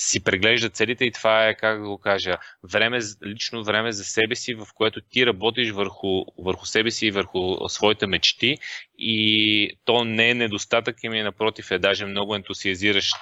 си 0.00 0.24
преглежда 0.24 0.70
целите 0.70 1.04
и 1.04 1.12
това 1.12 1.48
е, 1.48 1.54
как 1.54 1.80
да 1.80 1.88
го 1.88 1.98
кажа, 1.98 2.36
време, 2.62 3.00
лично 3.26 3.64
време 3.64 3.92
за 3.92 4.04
себе 4.04 4.34
си, 4.34 4.54
в 4.54 4.66
което 4.74 5.00
ти 5.00 5.26
работиш 5.26 5.70
върху, 5.70 6.24
върху 6.38 6.66
себе 6.66 6.90
си 6.90 7.06
и 7.06 7.10
върху 7.10 7.68
своите 7.68 8.06
мечти 8.06 8.56
и 8.98 9.78
то 9.84 10.04
не 10.04 10.30
е 10.30 10.34
недостатък, 10.34 10.96
ами 11.04 11.22
напротив 11.22 11.70
е 11.70 11.78
даже 11.78 12.06
много 12.06 12.34
ентусиазиращ 12.34 13.16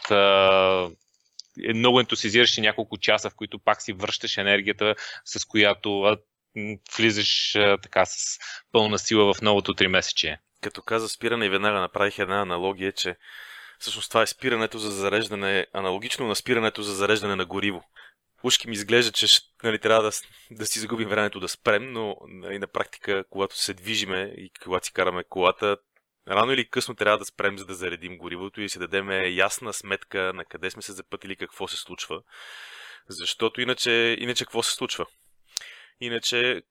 е 1.64 1.72
много 1.74 2.00
ентусизиращи 2.00 2.60
няколко 2.60 2.98
часа, 2.98 3.30
в 3.30 3.34
които 3.34 3.58
пак 3.58 3.82
си 3.82 3.92
връщаш 3.92 4.38
енергията, 4.38 4.94
с 5.24 5.44
която 5.44 6.16
влизаш 6.96 7.56
така 7.82 8.04
с 8.06 8.38
пълна 8.72 8.98
сила 8.98 9.34
в 9.34 9.42
новото 9.42 9.74
три 9.74 9.88
месече. 9.88 10.38
Като 10.60 10.82
каза 10.82 11.08
спиране 11.08 11.48
веднага 11.48 11.80
направих 11.80 12.18
една 12.18 12.42
аналогия, 12.42 12.92
че 12.92 13.16
всъщност 13.78 14.08
това 14.08 14.22
е 14.22 14.26
спирането 14.26 14.78
за 14.78 14.90
зареждане, 14.90 15.66
аналогично 15.72 16.26
на 16.26 16.36
спирането 16.36 16.82
за 16.82 16.94
зареждане 16.94 17.36
на 17.36 17.46
гориво. 17.46 17.84
Ушки 18.42 18.68
ми 18.68 18.74
изглежда, 18.74 19.12
че 19.12 19.26
нали, 19.62 19.78
трябва 19.78 20.02
да, 20.02 20.10
да 20.50 20.66
си 20.66 20.78
загубим 20.78 21.08
времето 21.08 21.40
да 21.40 21.48
спрем, 21.48 21.92
но 21.92 22.16
нали, 22.28 22.58
на 22.58 22.66
практика, 22.66 23.24
когато 23.30 23.58
се 23.58 23.74
движиме 23.74 24.34
и 24.36 24.50
когато 24.62 24.86
си 24.86 24.92
караме 24.92 25.24
колата, 25.24 25.76
рано 26.28 26.52
или 26.52 26.68
късно 26.68 26.94
трябва 26.94 27.18
да 27.18 27.24
спрем, 27.24 27.58
за 27.58 27.66
да 27.66 27.74
заредим 27.74 28.18
горивото 28.18 28.60
и 28.60 28.68
си 28.68 28.78
дадем 28.78 29.10
ясна 29.36 29.72
сметка 29.72 30.32
на 30.34 30.44
къде 30.44 30.70
сме 30.70 30.82
се 30.82 30.92
запътили, 30.92 31.36
какво 31.36 31.68
се 31.68 31.76
случва. 31.76 32.22
Защото 33.08 33.60
иначе, 33.60 34.16
иначе 34.20 34.44
какво 34.44 34.62
се 34.62 34.72
случва? 34.72 35.06
Иначе 36.00 36.62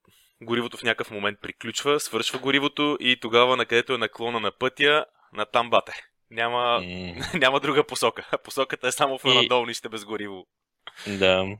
горивото 0.42 0.78
в 0.78 0.84
някакъв 0.84 1.12
момент 1.12 1.40
приключва, 1.42 2.00
свършва 2.00 2.40
горивото 2.40 2.98
и 3.00 3.20
тогава 3.20 3.58
на 3.58 3.66
където 3.66 3.94
е 3.94 3.98
наклона 3.98 4.40
на 4.40 4.52
пътя, 4.52 5.06
на 5.34 5.46
там 5.46 5.70
бате. 5.70 5.94
Няма, 6.32 6.80
mm. 6.82 7.40
няма 7.40 7.60
друга 7.60 7.88
посока. 7.88 8.30
Посоката 8.44 8.88
е 8.88 8.92
само 8.92 9.18
в 9.18 9.24
надолу, 9.24 9.66
нищо 9.66 9.90
без 9.90 10.06
гориво. 10.06 10.48
Да 11.08 11.58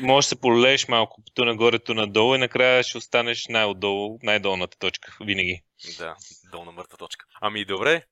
може 0.00 0.24
да 0.24 0.28
се 0.28 0.40
полееш 0.40 0.88
малко 0.88 1.22
ту 1.34 1.44
нагоре, 1.44 1.78
ту 1.78 1.94
надолу 1.94 2.34
и 2.34 2.38
накрая 2.38 2.82
ще 2.82 2.98
останеш 2.98 3.46
най-отдолу, 3.48 4.18
най-долната 4.22 4.78
точка, 4.78 5.16
винаги. 5.20 5.62
Да, 5.98 6.16
долна 6.50 6.72
мъртва 6.72 6.98
точка. 6.98 7.26
Ами 7.40 7.64
добре, 7.64 8.02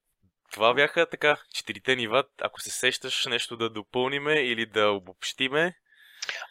това 0.52 0.74
бяха 0.74 1.06
така 1.10 1.36
четирите 1.54 1.96
нива. 1.96 2.24
Ако 2.40 2.60
се 2.60 2.70
сещаш 2.70 3.26
нещо 3.26 3.56
да 3.56 3.70
допълниме 3.70 4.34
или 4.34 4.66
да 4.66 4.90
обобщиме. 4.90 5.74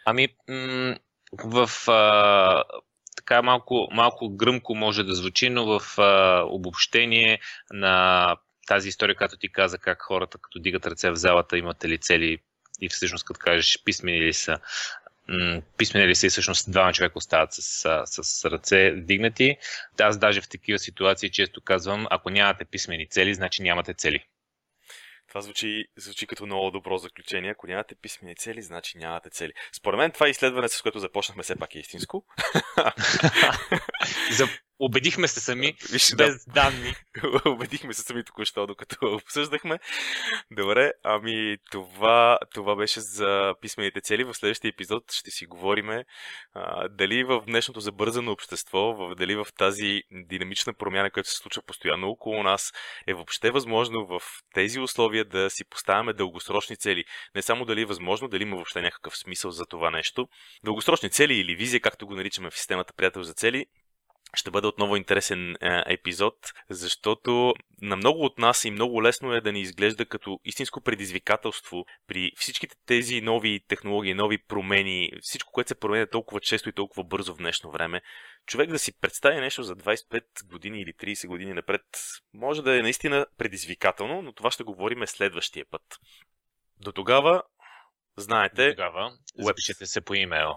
Ами, 0.06 0.28
м- 0.50 0.96
в 1.44 1.70
а, 1.88 2.64
така 3.18 3.42
малко, 3.42 3.88
малко 3.92 4.30
гръмко 4.30 4.76
може 4.76 5.04
да 5.04 5.16
звучи, 5.16 5.50
но 5.50 5.80
в 5.80 6.00
а, 6.00 6.44
обобщение 6.48 7.40
на 7.72 8.38
тази 8.68 8.90
история, 8.90 9.16
която 9.16 9.38
ти 9.38 9.50
каза, 9.50 9.78
как 9.78 10.02
хората 10.02 10.38
като 10.38 10.60
дигат 10.60 10.88
ръце 10.88 11.10
в 11.10 11.16
залата, 11.16 11.58
имате 11.58 11.90
ли 11.90 11.98
цели 11.98 12.40
и 12.82 12.90
всъщност 12.90 13.26
като 13.26 13.40
кажеш 13.40 13.84
писмени 13.86 14.22
ли 14.22 14.34
са, 14.34 14.58
писмени 15.78 16.08
ли 16.08 16.16
са 16.16 16.28
и 16.28 16.30
всъщност 16.30 16.72
двама 16.72 16.94
човека 16.94 17.18
остават 17.18 17.54
с, 17.54 18.04
с 18.06 18.46
ръце 18.46 18.92
вдигнати. 18.92 19.58
Аз 20.00 20.18
даже 20.18 20.42
в 20.42 20.50
такива 20.50 20.80
ситуации 20.80 21.30
често 21.30 21.62
казвам, 21.62 22.08
ако 22.10 22.30
нямате 22.30 22.66
писмени 22.66 23.10
цели, 23.10 23.34
значи 23.34 23.64
нямате 23.64 23.94
цели. 23.94 24.26
Това 25.34 25.42
звучи, 25.42 25.86
звучи 25.98 26.28
като 26.28 26.46
много 26.46 26.72
добро 26.72 26.98
заключение. 26.98 27.52
Ако 27.52 27.68
нямате 27.68 27.96
писмени 27.96 28.36
цели, 28.36 28.62
значи 28.62 28.98
нямате 28.98 29.30
цели. 29.30 29.54
Според 29.72 29.98
мен 29.98 30.12
това 30.12 30.30
изследване, 30.30 30.70
с 30.70 30.82
което 30.82 31.00
започнахме, 31.00 31.44
все 31.44 31.56
пак 31.56 31.76
е 31.76 31.80
истинско. 31.80 32.26
За 34.32 34.48
Убедихме 34.86 35.28
се 35.28 35.40
сами, 35.40 35.74
Виж, 35.92 36.16
без 36.16 36.46
да. 36.46 36.54
данни. 36.54 36.94
Убедихме 37.46 37.94
се 37.94 38.02
сами 38.02 38.24
току-що, 38.24 38.68
докато 38.68 38.96
обсъждахме. 39.06 39.80
Добре, 40.52 40.92
ами 41.04 41.58
това, 41.72 42.40
това 42.54 42.76
беше 42.76 43.00
за 43.00 43.54
писмените 43.62 44.02
цели. 44.02 44.24
В 44.24 44.34
следващия 44.34 44.70
епизод 44.70 45.04
ще 45.12 45.32
си 45.32 45.46
говорим 45.46 45.90
дали 46.90 47.24
в 47.24 47.42
днешното 47.48 47.80
забързано 47.80 48.32
общество, 48.32 48.80
в, 48.80 49.16
дали 49.16 49.36
в 49.36 49.48
тази 49.58 50.02
динамична 50.12 50.74
промяна, 50.74 51.12
която 51.12 51.30
се 51.30 51.38
случва 51.38 51.62
постоянно 51.68 52.10
около 52.10 52.44
нас, 52.44 52.72
е 53.08 53.14
въобще 53.14 53.52
възможно 53.52 54.06
в 54.06 54.22
тези 54.54 54.80
условия 54.80 55.26
да 55.26 55.50
си 55.50 55.66
поставяме 55.70 56.14
дългосрочни 56.14 56.78
цели. 56.78 57.04
Не 57.36 57.42
само 57.42 57.66
дали 57.66 57.82
е 57.82 57.86
възможно, 57.86 58.28
дали 58.28 58.44
има 58.44 58.56
въобще 58.56 58.82
някакъв 58.82 59.18
смисъл 59.18 59.52
за 59.52 59.66
това 59.66 59.92
нещо. 59.92 60.28
Дългосрочни 60.64 61.10
цели 61.10 61.34
или 61.34 61.56
визия, 61.56 61.80
както 61.80 62.08
го 62.08 62.16
наричаме 62.16 62.50
в 62.50 62.58
системата 62.58 62.94
Приятел 62.94 63.24
за 63.24 63.34
цели, 63.34 63.66
ще 64.34 64.52
бъде 64.52 64.68
отново 64.68 64.96
интересен 64.96 65.52
е, 65.52 65.56
епизод, 65.88 66.36
защото 66.70 67.54
на 67.82 67.96
много 67.96 68.26
от 68.26 68.38
нас 68.38 68.66
и 68.66 68.72
много 68.72 69.04
лесно 69.04 69.34
е 69.34 69.42
да 69.42 69.52
ни 69.52 69.62
изглежда 69.62 70.06
като 70.06 70.40
истинско 70.46 70.82
предизвикателство 70.82 71.86
при 72.08 72.32
всичките 72.36 72.76
тези 72.86 73.22
нови 73.22 73.60
технологии, 73.68 74.14
нови 74.14 74.38
промени, 74.38 75.12
всичко, 75.22 75.52
което 75.52 75.68
се 75.68 75.80
променя 75.80 76.06
толкова 76.06 76.40
често 76.40 76.70
и 76.70 76.74
толкова 76.74 77.04
бързо 77.04 77.34
в 77.34 77.38
днешно 77.38 77.72
време, 77.72 78.02
човек 78.46 78.70
да 78.70 78.80
си 78.80 79.00
представи 79.00 79.40
нещо 79.40 79.64
за 79.64 79.76
25 79.76 80.24
години 80.46 80.82
или 80.82 80.94
30 80.94 81.28
години 81.28 81.54
напред, 81.54 81.82
може 82.34 82.62
да 82.62 82.80
е 82.80 82.82
наистина 82.82 83.26
предизвикателно, 83.38 84.22
но 84.22 84.34
това 84.34 84.52
ще 84.52 84.64
говорим 84.64 85.08
следващия 85.08 85.66
път. 85.72 85.82
До 86.80 86.92
тогава, 86.92 87.44
знаете... 88.18 88.68
До 88.68 88.72
тогава, 88.72 89.18
запишете 89.38 89.86
се 89.86 90.02
по 90.02 90.14
имейл. 90.14 90.56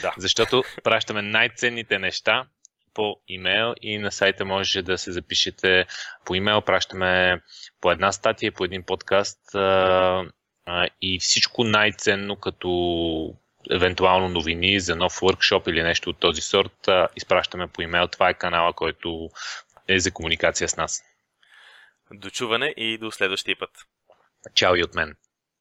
Да. 0.00 0.14
Защото 0.18 0.62
пращаме 0.84 1.22
най-ценните 1.22 1.98
неща 1.98 2.48
по 2.94 3.16
имейл 3.28 3.74
и 3.82 3.98
на 3.98 4.12
сайта 4.12 4.44
може 4.44 4.82
да 4.82 4.98
се 4.98 5.12
запишете 5.12 5.86
по 6.24 6.34
имейл. 6.34 6.60
Пращаме 6.60 7.42
по 7.80 7.90
една 7.90 8.12
статия, 8.12 8.52
по 8.52 8.64
един 8.64 8.82
подкаст 8.82 9.54
а, 9.54 10.24
а, 10.66 10.88
и 11.02 11.18
всичко 11.18 11.64
най-ценно 11.64 12.36
като 12.36 13.34
евентуално 13.70 14.28
новини 14.28 14.80
за 14.80 14.96
нов 14.96 15.12
workshop 15.12 15.70
или 15.70 15.82
нещо 15.82 16.10
от 16.10 16.18
този 16.18 16.40
сорт, 16.40 16.88
а, 16.88 17.08
изпращаме 17.16 17.66
по 17.66 17.82
имейл. 17.82 18.08
Това 18.08 18.28
е 18.28 18.34
канала, 18.34 18.72
който 18.72 19.30
е 19.88 19.98
за 19.98 20.10
комуникация 20.10 20.68
с 20.68 20.76
нас. 20.76 21.02
До 22.10 22.30
чуване 22.30 22.74
и 22.76 22.98
до 22.98 23.10
следващия 23.10 23.58
път. 23.58 23.70
Чао 24.54 24.76
и 24.76 24.82
от 24.82 24.94
мен. 24.94 25.16